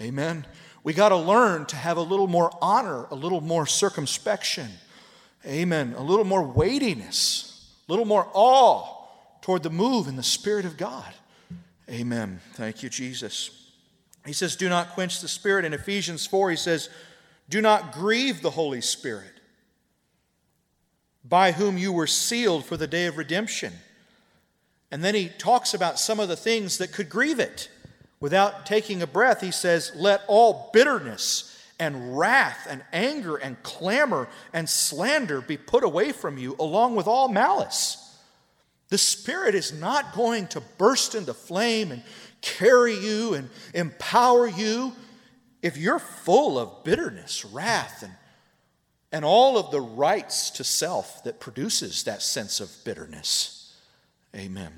Amen. 0.00 0.46
We 0.84 0.92
got 0.92 1.10
to 1.10 1.16
learn 1.16 1.66
to 1.66 1.76
have 1.76 1.96
a 1.96 2.02
little 2.02 2.26
more 2.26 2.50
honor, 2.60 3.06
a 3.10 3.14
little 3.14 3.40
more 3.40 3.66
circumspection. 3.66 4.68
Amen. 5.46 5.94
A 5.96 6.02
little 6.02 6.24
more 6.24 6.42
weightiness, 6.42 7.74
a 7.88 7.92
little 7.92 8.04
more 8.04 8.28
awe 8.32 9.06
toward 9.42 9.62
the 9.62 9.70
move 9.70 10.08
in 10.08 10.16
the 10.16 10.22
Spirit 10.22 10.64
of 10.64 10.76
God. 10.76 11.12
Amen. 11.88 12.40
Thank 12.54 12.82
you, 12.82 12.88
Jesus. 12.88 13.50
He 14.24 14.32
says, 14.32 14.56
Do 14.56 14.68
not 14.68 14.90
quench 14.90 15.20
the 15.20 15.28
Spirit. 15.28 15.64
In 15.64 15.74
Ephesians 15.74 16.26
4, 16.26 16.50
he 16.50 16.56
says, 16.56 16.88
Do 17.48 17.60
not 17.60 17.92
grieve 17.92 18.40
the 18.40 18.50
Holy 18.50 18.80
Spirit, 18.80 19.40
by 21.24 21.52
whom 21.52 21.78
you 21.78 21.92
were 21.92 22.06
sealed 22.06 22.64
for 22.64 22.76
the 22.76 22.86
day 22.86 23.06
of 23.06 23.16
redemption. 23.16 23.72
And 24.90 25.02
then 25.02 25.14
he 25.14 25.28
talks 25.28 25.72
about 25.74 25.98
some 25.98 26.20
of 26.20 26.28
the 26.28 26.36
things 26.36 26.78
that 26.78 26.92
could 26.92 27.08
grieve 27.08 27.40
it. 27.40 27.70
Without 28.20 28.66
taking 28.66 29.02
a 29.02 29.06
breath, 29.06 29.40
he 29.40 29.50
says, 29.50 29.92
Let 29.96 30.22
all 30.28 30.70
bitterness 30.72 31.48
and 31.78 32.16
wrath 32.16 32.66
and 32.70 32.82
anger 32.92 33.36
and 33.36 33.60
clamor 33.62 34.28
and 34.52 34.68
slander 34.68 35.40
be 35.40 35.56
put 35.56 35.82
away 35.82 36.12
from 36.12 36.38
you, 36.38 36.54
along 36.60 36.94
with 36.94 37.06
all 37.06 37.28
malice. 37.28 37.98
The 38.90 38.98
Spirit 38.98 39.54
is 39.54 39.72
not 39.72 40.14
going 40.14 40.48
to 40.48 40.60
burst 40.60 41.14
into 41.14 41.32
flame 41.32 41.90
and 41.90 42.02
carry 42.42 42.94
you 42.94 43.34
and 43.34 43.48
empower 43.72 44.46
you 44.46 44.92
if 45.62 45.76
you're 45.78 45.98
full 45.98 46.58
of 46.58 46.84
bitterness, 46.84 47.44
wrath, 47.44 48.02
and, 48.02 48.12
and 49.12 49.24
all 49.24 49.58
of 49.58 49.70
the 49.70 49.80
rights 49.80 50.50
to 50.50 50.64
self 50.64 51.22
that 51.24 51.38
produces 51.38 52.04
that 52.04 52.22
sense 52.22 52.60
of 52.60 52.72
bitterness. 52.84 53.76
Amen. 54.34 54.72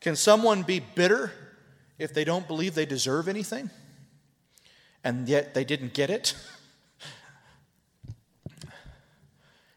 Can 0.00 0.14
someone 0.14 0.62
be 0.62 0.78
bitter 0.78 1.32
if 1.98 2.14
they 2.14 2.24
don't 2.24 2.46
believe 2.46 2.74
they 2.74 2.86
deserve 2.86 3.26
anything 3.26 3.70
and 5.02 5.28
yet 5.28 5.54
they 5.54 5.64
didn't 5.64 5.92
get 5.92 6.08
it? 6.08 6.34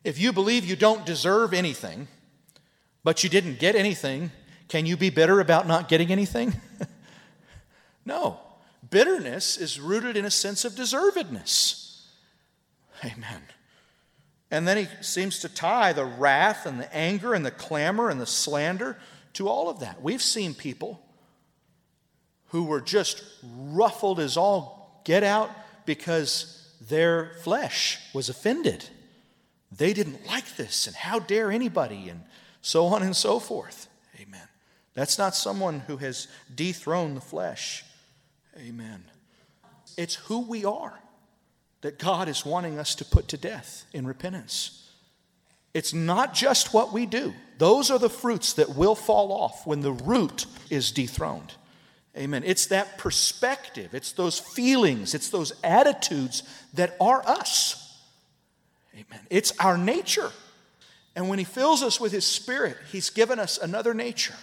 If 0.03 0.17
you 0.19 0.31
believe 0.31 0.63
you 0.63 0.77
don't 0.77 1.05
deserve 1.05 1.53
anything, 1.53 2.07
but 3.03 3.23
you 3.23 3.29
didn't 3.29 3.60
get 3.60 3.75
anything, 3.75 4.31
can 4.69 4.86
you 4.86 4.95
be 4.95 5.10
bitter 5.10 5.41
about 5.41 5.67
not 5.67 5.89
getting 5.89 6.12
anything? 6.12 6.53
no. 8.05 8.39
Bitterness 8.89 9.57
is 9.57 9.81
rooted 9.81 10.15
in 10.15 10.23
a 10.23 10.31
sense 10.31 10.63
of 10.63 10.73
deservedness. 10.73 12.03
Amen. 13.03 13.41
And 14.49 14.67
then 14.67 14.77
he 14.77 14.88
seems 15.01 15.39
to 15.39 15.49
tie 15.49 15.93
the 15.93 16.05
wrath 16.05 16.65
and 16.65 16.79
the 16.79 16.93
anger 16.95 17.33
and 17.33 17.45
the 17.45 17.51
clamor 17.51 18.10
and 18.10 18.19
the 18.19 18.25
slander 18.25 18.97
to 19.33 19.49
all 19.49 19.69
of 19.69 19.81
that. 19.81 20.01
We've 20.01 20.21
seen 20.21 20.53
people 20.53 21.01
who 22.47 22.63
were 22.63 22.81
just 22.81 23.23
ruffled 23.43 24.19
as 24.19 24.38
all 24.38 25.01
get 25.03 25.23
out 25.23 25.51
because 25.86 26.73
their 26.79 27.33
flesh 27.43 27.99
was 28.13 28.29
offended. 28.29 28.86
They 29.75 29.93
didn't 29.93 30.25
like 30.25 30.55
this, 30.55 30.88
and 30.88 30.95
how 30.95 31.19
dare 31.19 31.51
anybody, 31.51 32.07
and 32.07 32.23
so 32.62 32.86
on 32.86 33.03
and 33.03 33.15
so 33.15 33.39
forth. 33.39 33.89
Amen. 34.19 34.47
That's 34.93 35.17
not 35.17 35.36
someone 35.36 35.81
who 35.81 35.97
has 35.97 36.27
dethroned 36.53 37.17
the 37.17 37.21
flesh. 37.21 37.83
Amen. 38.57 39.03
It's 39.97 40.15
who 40.15 40.39
we 40.39 40.63
are 40.63 40.97
that 41.88 42.00
God 42.00 42.28
is 42.28 42.45
wanting 42.45 42.78
us 42.78 42.95
to 42.95 43.06
put 43.06 43.30
to 43.30 43.38
death 43.38 43.86
in 43.93 44.06
repentance. 44.06 44.89
It's 45.73 45.93
not 45.93 46.34
just 46.34 46.73
what 46.73 46.91
we 46.91 47.06
do, 47.06 47.34
those 47.60 47.89
are 47.89 47.97
the 47.97 48.10
fruits 48.10 48.52
that 48.56 48.76
will 48.76 48.93
fall 48.93 49.32
off 49.32 49.65
when 49.65 49.80
the 49.80 49.93
root 49.93 50.47
is 50.69 50.91
dethroned. 50.91 51.54
Amen. 52.17 52.43
It's 52.45 52.65
that 52.65 52.97
perspective, 52.97 53.93
it's 53.93 54.12
those 54.12 54.38
feelings, 54.38 55.15
it's 55.15 55.30
those 55.30 55.54
attitudes 55.63 56.43
that 56.73 56.97
are 57.00 57.26
us. 57.26 57.97
Amen. 58.93 59.26
It's 59.30 59.58
our 59.58 59.78
nature. 59.78 60.32
And 61.15 61.30
when 61.30 61.39
He 61.39 61.45
fills 61.45 61.84
us 61.84 62.02
with 62.02 62.12
His 62.12 62.26
Spirit, 62.26 62.76
He's 62.91 63.10
given 63.10 63.39
us 63.39 63.58
another 63.58 63.93
nature. 63.93 64.36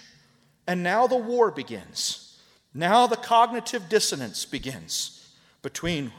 And 0.66 0.82
now 0.82 1.06
the 1.06 1.18
war 1.18 1.50
begins. 1.50 2.38
Now 2.72 3.06
the 3.06 3.16
cognitive 3.16 3.90
dissonance 3.90 4.46
begins 4.46 5.28
between 5.60 6.10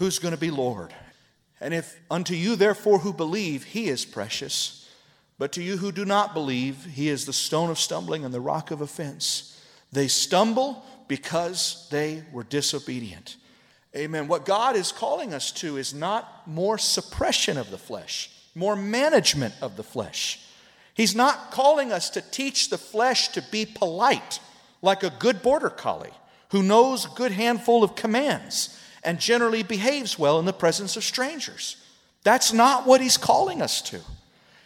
who's 0.00 0.18
going 0.18 0.34
to 0.34 0.40
be 0.40 0.50
Lord. 0.50 0.92
And 1.60 1.74
if 1.74 2.00
unto 2.10 2.34
you, 2.34 2.56
therefore, 2.56 3.00
who 3.00 3.12
believe, 3.12 3.64
He 3.64 3.88
is 3.88 4.06
precious, 4.06 4.90
but 5.38 5.52
to 5.52 5.62
you 5.62 5.76
who 5.76 5.92
do 5.92 6.06
not 6.06 6.32
believe, 6.32 6.86
He 6.86 7.10
is 7.10 7.26
the 7.26 7.34
stone 7.34 7.68
of 7.68 7.78
stumbling 7.78 8.24
and 8.24 8.32
the 8.32 8.40
rock 8.40 8.70
of 8.70 8.80
offense. 8.80 9.62
They 9.92 10.08
stumble 10.08 10.82
because 11.06 11.86
they 11.90 12.24
were 12.32 12.44
disobedient. 12.44 13.36
Amen. 13.94 14.26
What 14.26 14.46
God 14.46 14.74
is 14.74 14.90
calling 14.90 15.34
us 15.34 15.52
to 15.52 15.76
is 15.76 15.92
not 15.92 16.46
more 16.46 16.78
suppression 16.78 17.58
of 17.58 17.70
the 17.70 17.78
flesh, 17.78 18.30
more 18.54 18.76
management 18.76 19.54
of 19.60 19.76
the 19.76 19.82
flesh. 19.82 20.40
He's 20.94 21.14
not 21.14 21.50
calling 21.50 21.92
us 21.92 22.08
to 22.10 22.22
teach 22.22 22.70
the 22.70 22.78
flesh 22.78 23.28
to 23.28 23.42
be 23.50 23.66
polite 23.66 24.40
like 24.80 25.02
a 25.02 25.10
good 25.10 25.42
border 25.42 25.70
collie 25.70 26.14
who 26.52 26.62
knows 26.62 27.04
a 27.04 27.10
good 27.10 27.32
handful 27.32 27.84
of 27.84 27.94
commands 27.94 28.79
and 29.02 29.18
generally 29.18 29.62
behaves 29.62 30.18
well 30.18 30.38
in 30.38 30.44
the 30.44 30.52
presence 30.52 30.96
of 30.96 31.04
strangers. 31.04 31.76
That's 32.22 32.52
not 32.52 32.86
what 32.86 33.00
he's 33.00 33.16
calling 33.16 33.62
us 33.62 33.80
to. 33.82 34.00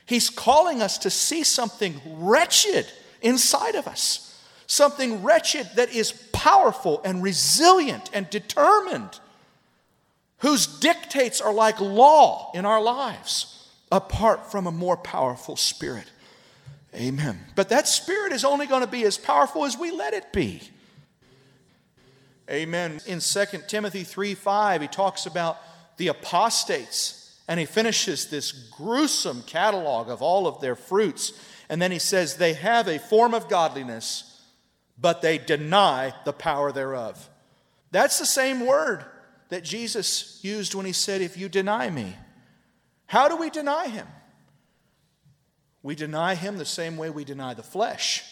He's 0.07 0.31
calling 0.31 0.83
us 0.83 0.99
to 0.99 1.11
see 1.11 1.45
something 1.45 2.01
wretched 2.05 2.87
inside 3.23 3.75
of 3.75 3.87
us 3.87 4.25
something 4.67 5.23
wretched 5.23 5.69
that 5.77 5.95
is 5.95 6.13
powerful 6.33 7.01
and 7.05 7.23
resilient 7.23 8.11
and 8.13 8.29
determined. 8.31 9.21
whose 10.39 10.67
dictates 10.67 11.41
are 11.41 11.55
like 11.55 11.81
law 11.81 12.51
in 12.55 12.67
our 12.67 12.83
lives, 12.83 13.67
apart 13.91 14.51
from 14.51 14.67
a 14.67 14.73
more 14.73 14.97
powerful 14.97 15.57
spirit. 15.57 16.05
Amen. 16.95 17.39
But 17.55 17.71
that 17.71 17.89
spirit 17.89 18.31
is 18.31 18.45
only 18.45 18.67
going 18.67 18.83
to 18.83 18.87
be 18.87 19.05
as 19.05 19.17
powerful 19.17 19.65
as 19.65 19.79
we 19.79 19.91
let 19.91 20.13
it 20.13 20.35
be. 20.35 20.61
Amen. 22.51 23.01
In 23.07 23.21
2 23.21 23.45
Timothy 23.67 24.05
3 24.05 24.35
5, 24.35 24.83
he 24.83 24.89
talks 24.89 25.27
about 25.27 25.59
the 25.97 26.09
apostates 26.09 27.25
and 27.49 27.61
he 27.61 27.67
finishes 27.67 28.27
this 28.27 28.53
gruesome 28.53 29.43
catalog 29.43 30.09
of 30.09 30.23
all 30.23 30.47
of 30.47 30.61
their 30.61 30.77
fruits. 30.77 31.33
And 31.69 31.81
then 31.81 31.91
he 31.91 31.99
says, 31.99 32.37
They 32.37 32.55
have 32.55 32.89
a 32.89 32.99
form 32.99 33.35
of 33.35 33.49
godliness, 33.49 34.43
but 34.99 35.23
they 35.23 35.39
deny 35.39 36.15
the 36.25 36.33
power 36.33 36.73
thereof. 36.73 37.29
That's 37.91 38.19
the 38.19 38.27
same 38.27 38.67
word 38.67 39.05
that 39.49 39.65
Jesus 39.65 40.41
used 40.43 40.75
when 40.75 40.87
he 40.87 40.93
said, 40.93 41.21
If 41.21 41.37
you 41.37 41.49
deny 41.49 41.91
me. 41.91 42.17
How 43.07 43.29
do 43.29 43.37
we 43.37 43.51
deny 43.51 43.89
him? 43.89 44.07
We 45.83 45.95
deny 45.95 46.35
him 46.35 46.57
the 46.57 46.65
same 46.65 46.97
way 46.97 47.11
we 47.11 47.25
deny 47.25 47.53
the 47.53 47.63
flesh. 47.63 48.25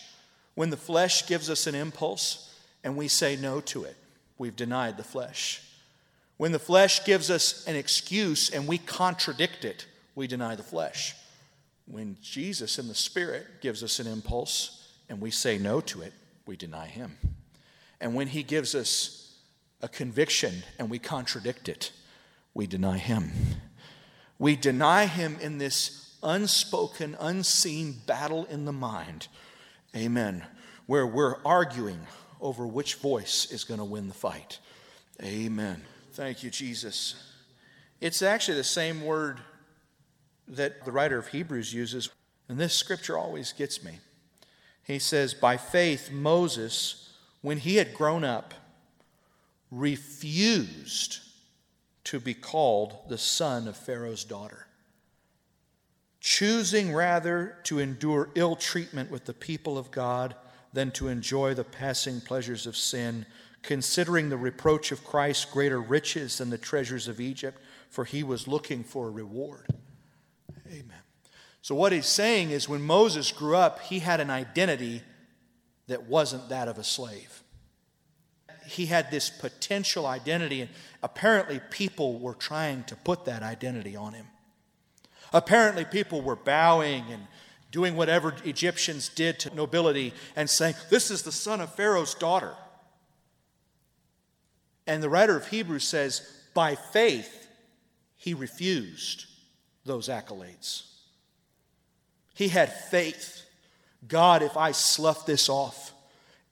When 0.55 0.71
the 0.71 0.77
flesh 0.77 1.27
gives 1.27 1.51
us 1.51 1.67
an 1.67 1.75
impulse 1.75 2.51
and 2.83 2.97
we 2.97 3.09
say 3.09 3.37
no 3.37 3.61
to 3.61 3.85
it, 3.85 3.97
we've 4.43 4.57
denied 4.57 4.97
the 4.97 5.05
flesh. 5.05 5.63
When 6.37 6.51
the 6.51 6.59
flesh 6.59 7.05
gives 7.05 7.31
us 7.31 7.65
an 7.69 7.77
excuse 7.77 8.51
and 8.51 8.67
we 8.67 8.77
contradict 8.77 9.65
it, 9.65 9.87
we 10.17 10.27
deny 10.27 10.57
the 10.57 10.65
flesh. 10.65 11.15
When 11.87 12.17
Jesus 12.21 12.77
in 12.77 12.89
the 12.89 12.95
Spirit 12.97 13.47
gives 13.61 13.85
us 13.85 14.01
an 14.01 14.09
impulse 14.09 14.93
and 15.09 15.21
we 15.21 15.31
say 15.31 15.59
no 15.59 15.81
to 15.83 16.03
it, 16.03 16.13
we 16.45 16.57
deny 16.57 16.87
Him. 16.87 17.17
And 18.01 18.17
when 18.17 18.27
He 18.27 18.43
gives 18.43 18.75
us 18.75 19.33
a 19.81 19.87
conviction 19.87 20.65
and 20.77 20.91
we 20.91 20.99
contradict 20.99 21.69
it, 21.69 21.93
we 22.53 22.67
deny 22.67 22.99
Him. 22.99 23.31
We 24.41 24.57
deny 24.57 25.07
Him 25.07 25.37
in 25.41 25.59
this 25.59 26.17
unspoken, 26.21 27.17
unseen 27.21 28.01
battle 28.07 28.45
in 28.47 28.65
the 28.65 28.73
mind. 28.73 29.29
Amen. 29.95 30.45
Where 30.87 31.07
we're 31.07 31.41
arguing 31.45 32.09
over 32.43 32.67
which 32.67 32.97
voice 32.97 33.51
is 33.51 33.65
going 33.65 33.79
to 33.79 33.85
win 33.85 34.09
the 34.09 34.15
fight. 34.15 34.59
Amen. 35.23 35.83
Thank 36.13 36.43
you, 36.43 36.51
Jesus. 36.51 37.15
It's 38.01 38.21
actually 38.21 38.59
the 38.59 38.65
same 38.65 39.03
word 39.03 39.39
that 40.49 40.85
the 40.85 40.93
writer 40.93 41.19
of 41.19 41.29
Hebrews 41.29 41.73
uses, 41.73 42.11
and 42.49 42.59
this 42.59 42.75
scripture 42.75 43.17
always 43.17 43.53
gets 43.53 43.83
me. 43.83 44.01
He 44.85 44.99
says, 44.99 45.33
By 45.33 45.57
faith, 45.57 46.11
Moses, 46.11 47.15
when 47.41 47.59
he 47.59 47.77
had 47.77 47.95
grown 47.95 48.25
up, 48.25 48.53
refused 49.71 51.21
to 52.05 52.19
be 52.19 52.35
called 52.35 53.09
the 53.09 53.17
son 53.17 53.69
of 53.69 53.77
Pharaoh's 53.77 54.25
daughter, 54.25 54.67
choosing 56.21 56.93
rather 56.93 57.57
to 57.65 57.79
endure 57.79 58.31
ill 58.35 58.57
treatment 58.57 59.11
with 59.11 59.25
the 59.25 59.33
people 59.33 59.79
of 59.79 59.93
God 59.93 60.35
than 60.73 60.91
to 60.93 61.09
enjoy 61.09 61.55
the 61.55 61.65
passing 61.65 62.21
pleasures 62.21 62.67
of 62.67 62.77
sin 62.77 63.27
considering 63.63 64.29
the 64.29 64.37
reproach 64.37 64.93
of 64.93 65.05
Christ 65.05 65.51
greater 65.51 65.81
riches 65.81 66.39
than 66.39 66.51
the 66.51 66.59
treasures 66.59 67.09
of 67.09 67.21
Egypt, 67.21 67.59
for 67.89 68.05
he 68.05 68.23
was 68.23 68.49
looking 68.49 68.83
for 68.83 69.09
a 69.09 69.11
reward. 69.11 69.67
Amen. 70.67 70.99
So, 71.63 71.75
what 71.75 71.93
he's 71.93 72.07
saying 72.07 72.51
is 72.51 72.69
when 72.69 72.83
Moses 72.83 73.31
grew 73.31 73.57
up, 73.57 73.81
he 73.81 74.01
had 74.01 74.21
an 74.21 74.31
identity 74.31 75.03
that 75.87 76.05
wasn't 76.09 76.49
that 76.49 76.69
of 76.69 76.79
a 76.79 76.85
slave. 76.85 77.43
He 78.67 78.87
had 78.87 79.11
this 79.11 79.31
potential 79.31 80.07
identity, 80.07 80.61
and 80.61 80.71
apparently, 81.03 81.61
people 81.71 82.19
were 82.19 82.35
trying 82.35 82.85
to 82.85 82.97
put 82.97 83.27
that 83.27 83.43
identity 83.43 83.95
on 83.95 84.15
him. 84.15 84.27
Apparently, 85.33 85.85
people 85.85 86.21
were 86.21 86.37
bowing 86.37 87.05
and 87.11 87.27
doing 87.73 87.97
whatever 87.97 88.37
Egyptians 88.45 89.09
did 89.09 89.41
to 89.41 89.55
nobility 89.55 90.15
and 90.37 90.49
saying, 90.49 90.75
This 90.91 91.11
is 91.11 91.23
the 91.23 91.33
son 91.33 91.61
of 91.61 91.75
Pharaoh's 91.75 92.15
daughter. 92.15 92.55
And 94.87 95.03
the 95.03 95.09
writer 95.09 95.37
of 95.37 95.49
Hebrews 95.49 95.85
says, 95.85 96.29
by 96.55 96.75
faith, 96.75 97.49
he 98.17 98.35
refused 98.35 99.27
those 99.85 100.09
accolades. 100.09 100.85
He 102.35 102.49
had 102.49 102.73
faith. 102.73 103.45
God, 104.07 104.43
if 104.43 104.57
I 104.57 104.73
slough 104.73 105.27
this 105.27 105.49
off, 105.49 105.93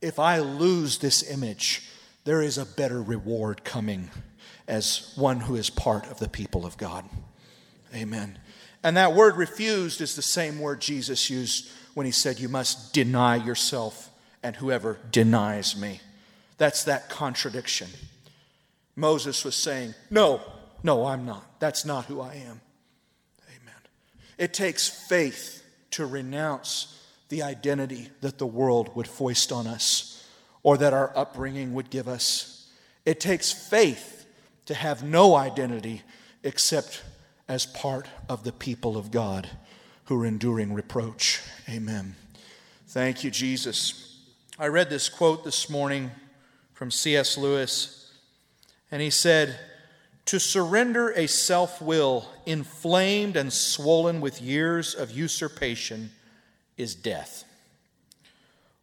if 0.00 0.18
I 0.18 0.38
lose 0.38 0.98
this 0.98 1.28
image, 1.30 1.88
there 2.24 2.42
is 2.42 2.58
a 2.58 2.64
better 2.64 3.02
reward 3.02 3.64
coming 3.64 4.10
as 4.66 5.12
one 5.16 5.40
who 5.40 5.56
is 5.56 5.68
part 5.68 6.06
of 6.10 6.18
the 6.18 6.28
people 6.28 6.64
of 6.64 6.76
God. 6.76 7.08
Amen. 7.94 8.38
And 8.82 8.96
that 8.96 9.14
word 9.14 9.36
refused 9.36 10.00
is 10.00 10.16
the 10.16 10.22
same 10.22 10.58
word 10.58 10.80
Jesus 10.80 11.28
used 11.28 11.70
when 11.94 12.06
he 12.06 12.12
said, 12.12 12.40
You 12.40 12.48
must 12.48 12.92
deny 12.92 13.36
yourself 13.36 14.10
and 14.42 14.56
whoever 14.56 14.98
denies 15.10 15.76
me. 15.76 16.00
That's 16.56 16.84
that 16.84 17.10
contradiction. 17.10 17.88
Moses 18.96 19.44
was 19.44 19.54
saying, 19.54 19.94
No, 20.10 20.40
no, 20.82 21.06
I'm 21.06 21.26
not. 21.26 21.60
That's 21.60 21.84
not 21.84 22.06
who 22.06 22.20
I 22.20 22.34
am. 22.34 22.60
Amen. 23.48 23.80
It 24.38 24.54
takes 24.54 24.88
faith 24.88 25.62
to 25.92 26.06
renounce 26.06 26.96
the 27.28 27.42
identity 27.42 28.08
that 28.22 28.38
the 28.38 28.46
world 28.46 28.94
would 28.96 29.06
foist 29.06 29.52
on 29.52 29.66
us 29.66 30.26
or 30.62 30.76
that 30.78 30.92
our 30.92 31.16
upbringing 31.16 31.74
would 31.74 31.90
give 31.90 32.08
us. 32.08 32.68
It 33.04 33.20
takes 33.20 33.52
faith 33.52 34.26
to 34.66 34.74
have 34.74 35.02
no 35.02 35.34
identity 35.34 36.02
except 36.42 37.02
as 37.50 37.66
part 37.66 38.06
of 38.28 38.44
the 38.44 38.52
people 38.52 38.96
of 38.96 39.10
God 39.10 39.50
who 40.04 40.22
are 40.22 40.24
enduring 40.24 40.72
reproach. 40.72 41.42
Amen. 41.68 42.14
Thank 42.86 43.24
you, 43.24 43.30
Jesus. 43.32 44.20
I 44.56 44.68
read 44.68 44.88
this 44.88 45.08
quote 45.08 45.42
this 45.42 45.68
morning 45.68 46.12
from 46.72 46.92
C.S. 46.92 47.36
Lewis. 47.36 48.12
And 48.92 49.02
he 49.02 49.10
said, 49.10 49.58
To 50.26 50.38
surrender 50.38 51.10
a 51.10 51.26
self 51.26 51.82
will 51.82 52.24
inflamed 52.46 53.36
and 53.36 53.52
swollen 53.52 54.20
with 54.20 54.40
years 54.40 54.94
of 54.94 55.10
usurpation 55.10 56.12
is 56.76 56.94
death. 56.94 57.44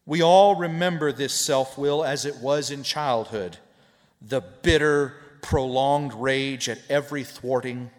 We 0.05 0.21
all 0.21 0.55
remember 0.55 1.13
this 1.13 1.33
self 1.33 1.77
will 1.77 2.03
as 2.03 2.25
it 2.25 2.35
was 2.35 2.69
in 2.69 2.83
childhood 2.83 3.59
the 4.21 4.41
bitter, 4.41 5.13
prolonged 5.41 6.13
rage 6.13 6.67
at 6.67 6.79
every 6.89 7.23
thwarting, 7.23 7.91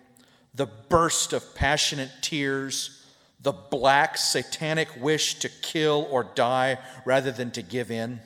the 0.59 0.67
burst 0.67 1.33
of 1.33 1.55
passionate 1.55 2.11
tears, 2.21 3.07
the 3.41 3.53
black, 3.53 4.17
satanic 4.17 4.89
wish 5.01 5.37
to 5.37 5.49
kill 5.49 6.07
or 6.11 6.25
die 6.25 6.77
rather 7.05 7.31
than 7.31 7.53
to 7.53 7.63
give 7.63 7.93
in. 7.93 8.21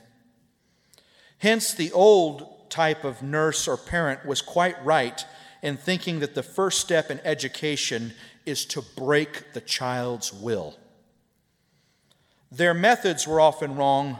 Hence, 1.38 1.74
the 1.74 1.92
old 1.92 2.70
type 2.70 3.04
of 3.04 3.22
nurse 3.22 3.68
or 3.68 3.76
parent 3.76 4.24
was 4.24 4.40
quite 4.40 4.82
right 4.82 5.26
in 5.60 5.76
thinking 5.76 6.20
that 6.20 6.34
the 6.34 6.42
first 6.42 6.80
step 6.80 7.10
in 7.10 7.20
education 7.20 8.14
is 8.46 8.64
to 8.64 8.82
break 8.96 9.52
the 9.52 9.60
child's 9.60 10.32
will. 10.32 10.74
Their 12.50 12.72
methods 12.72 13.28
were 13.28 13.40
often 13.40 13.76
wrong, 13.76 14.18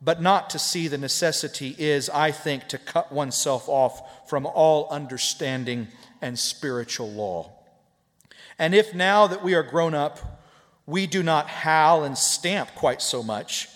but 0.00 0.20
not 0.20 0.50
to 0.50 0.58
see 0.58 0.88
the 0.88 0.98
necessity 0.98 1.76
is, 1.78 2.10
I 2.10 2.32
think, 2.32 2.66
to 2.68 2.78
cut 2.78 3.12
oneself 3.12 3.68
off 3.68 4.28
from 4.28 4.46
all 4.46 4.88
understanding 4.90 5.86
and 6.22 6.38
spiritual 6.38 7.10
law. 7.10 7.52
And 8.58 8.74
if 8.74 8.94
now 8.94 9.26
that 9.26 9.42
we 9.42 9.54
are 9.54 9.62
grown 9.62 9.92
up, 9.92 10.40
we 10.86 11.06
do 11.06 11.22
not 11.22 11.48
howl 11.48 12.04
and 12.04 12.16
stamp 12.16 12.74
quite 12.74 13.02
so 13.02 13.22
much, 13.22 13.68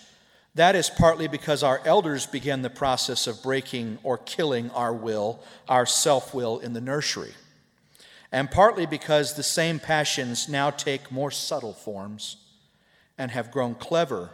that 0.55 0.75
is 0.75 0.89
partly 0.89 1.29
because 1.29 1.63
our 1.63 1.83
elders 1.85 2.25
began 2.25 2.63
the 2.63 2.71
process 2.71 3.27
of 3.27 3.43
breaking 3.43 3.99
or 4.03 4.17
killing 4.17 4.71
our 4.71 4.95
will, 4.95 5.41
our 5.69 5.85
self 5.85 6.33
will, 6.33 6.59
in 6.61 6.73
the 6.73 6.81
nursery. 6.81 7.35
And 8.33 8.51
partly 8.51 8.87
because 8.87 9.35
the 9.35 9.43
same 9.43 9.79
passions 9.79 10.49
now 10.49 10.71
take 10.71 11.13
more 11.13 11.31
subtle 11.31 11.75
forms 11.75 12.39
and 13.19 13.31
have 13.31 13.51
grown 13.51 13.75
clever 13.75 14.31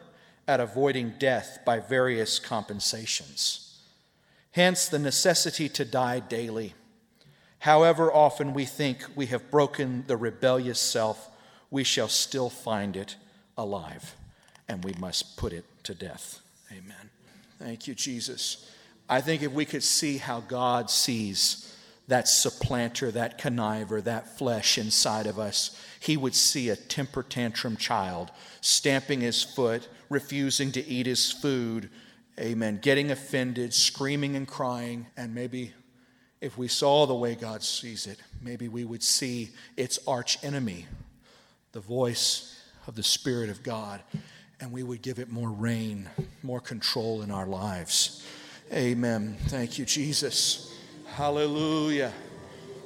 at 0.47 0.61
avoiding 0.61 1.15
death 1.19 1.59
by 1.65 1.79
various 1.79 2.39
compensations. 2.39 3.81
Hence, 4.53 4.89
the 4.89 4.99
necessity 4.99 5.69
to 5.71 5.85
die 5.85 6.21
daily. 6.21 6.75
However 7.63 8.13
often 8.13 8.55
we 8.55 8.65
think 8.65 9.07
we 9.15 9.27
have 9.27 9.49
broken 9.49 10.03
the 10.09 10.17
rebellious 10.17 10.81
self, 10.81 11.31
we 11.71 11.85
shall 11.85 12.09
still 12.09 12.51
find 12.51 12.97
it 12.97 13.15
alive, 13.57 14.17
and 14.69 14.83
we 14.83 14.95
must 14.99 15.37
put 15.37 15.53
it 15.53 15.65
to 15.85 15.95
death. 15.95 16.41
Amen. 16.73 17.11
Thank 17.61 17.87
you, 17.87 17.95
Jesus. 17.95 18.69
I 19.09 19.21
think 19.21 19.43
if 19.43 19.53
we 19.53 19.65
could 19.65 19.85
see 19.85 20.19
how 20.19 20.41
God 20.41 20.91
sees 20.91 21.73
that 22.09 22.27
supplanter, 22.27 23.13
that 23.13 23.39
conniver, 23.39 24.03
that 24.03 24.37
flesh 24.37 24.77
inside 24.77 25.29
of 25.29 25.39
us, 25.39 25.81
he 26.01 26.17
would 26.17 26.35
see 26.35 26.69
a 26.69 26.75
temper 26.75 27.23
tantrum 27.23 27.77
child 27.77 28.33
stamping 28.61 29.21
his 29.21 29.45
foot, 29.45 29.87
refusing 30.09 30.73
to 30.73 30.85
eat 30.85 31.07
his 31.07 31.31
food, 31.31 31.91
amen, 32.41 32.81
getting 32.83 33.13
offended, 33.13 33.73
screaming 33.73 34.35
and 34.35 34.49
crying, 34.49 35.07
and 35.17 35.33
maybe 35.33 35.75
if 36.43 36.59
we 36.59 36.67
saw 36.67 37.07
the 37.07 37.15
way 37.15 37.37
God 37.37 37.63
sees 37.63 38.09
it, 38.09 38.19
maybe 38.43 38.67
we 38.67 38.85
would 38.85 39.05
see 39.05 39.51
its 39.77 40.01
arch 40.09 40.43
enemy, 40.43 40.87
the 41.71 41.79
voice 41.81 42.61
of 42.89 42.97
the 42.97 43.03
Spirit 43.05 43.49
of 43.49 43.63
God, 43.63 44.03
and 44.61 44.73
we 44.73 44.83
would 44.83 45.03
give 45.03 45.21
it 45.21 45.31
more 45.31 45.49
reign, 45.49 46.11
more 46.43 46.61
control 46.61 47.23
in 47.23 47.31
our 47.31 47.47
lives. 47.47 48.27
Amen. 48.73 49.37
Thank 49.47 49.79
you, 49.79 49.85
Jesus. 49.85 50.77
Hallelujah. 51.15 52.13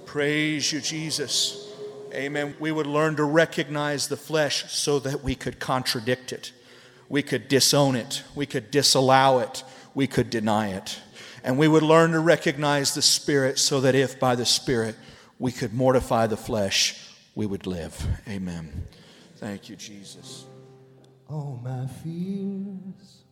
Praise 0.05 0.71
you, 0.71 0.83
Jesus. 0.83 1.73
Amen. 2.13 2.55
We 2.61 2.73
would 2.73 2.87
learn 2.87 3.17
to 3.17 3.25
recognize 3.25 4.09
the 4.09 4.19
flesh 4.19 4.71
so 4.71 4.99
that 4.99 5.25
we 5.25 5.35
could 5.35 5.59
contradict 5.59 6.31
it, 6.31 6.53
we 7.09 7.23
could 7.23 7.49
disown 7.49 7.97
it, 7.97 8.23
we 8.35 8.45
could 8.45 8.71
disallow 8.71 9.39
it, 9.39 9.65
we 9.95 10.07
could 10.07 10.29
deny 10.29 10.75
it. 10.75 11.01
And 11.47 11.57
we 11.57 11.69
would 11.69 11.85
learn 11.85 12.11
to 12.11 12.19
recognize 12.19 12.93
the 12.93 13.03
Spirit 13.03 13.61
so 13.61 13.81
that 13.83 13.95
if 13.95 14.19
by 14.19 14.35
the 14.35 14.45
Spirit 14.45 14.97
we 15.39 15.53
could 15.53 15.73
mortify 15.73 16.27
the 16.27 16.37
flesh, 16.37 17.01
we 17.37 17.47
would 17.47 17.69
live. 17.69 18.05
Amen. 18.29 18.89
Thank 19.37 19.69
you, 19.69 19.77
Jesus. 19.77 20.47
All 21.31 21.61
my 21.63 21.87
fears, 22.03 23.23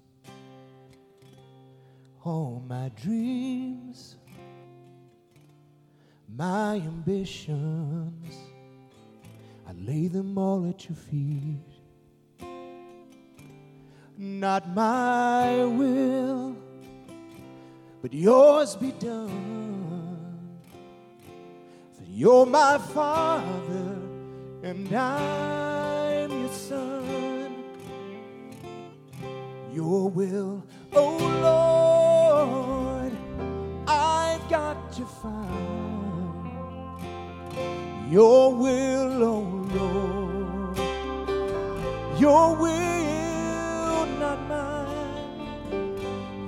all 2.22 2.62
my 2.68 2.92
dreams, 3.02 4.14
my 6.32 6.76
ambitions, 6.76 8.36
I 9.66 9.72
lay 9.72 10.06
them 10.06 10.38
all 10.38 10.68
at 10.68 10.88
your 10.88 10.96
feet. 10.96 11.58
Not 14.16 14.68
my 14.72 15.64
will 15.64 16.56
but 18.04 18.12
yours 18.12 18.76
be 18.76 18.92
done. 19.00 20.60
For 21.96 22.04
you're 22.04 22.44
my 22.44 22.76
father, 22.76 23.96
and 24.62 24.94
I'm 24.94 26.30
your 26.30 26.50
son. 26.50 27.64
Your 29.72 30.10
will, 30.10 30.62
oh 30.92 31.16
Lord, 33.08 33.12
I've 33.88 34.46
got 34.50 34.92
to 34.98 35.06
find. 35.06 35.54
Your 38.12 38.54
will, 38.54 39.24
oh 39.24 39.66
Lord, 39.72 40.78
your 42.20 42.54
will, 42.54 43.03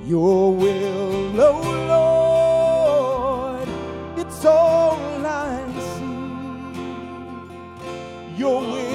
Your 0.07 0.53
will 0.55 1.41
oh 1.41 1.61
Lord, 3.59 3.69
it's 4.17 4.45
all 4.45 5.27
I 5.27 5.67
see. 5.97 6.05
Your 8.39 8.61
will, 8.61 8.86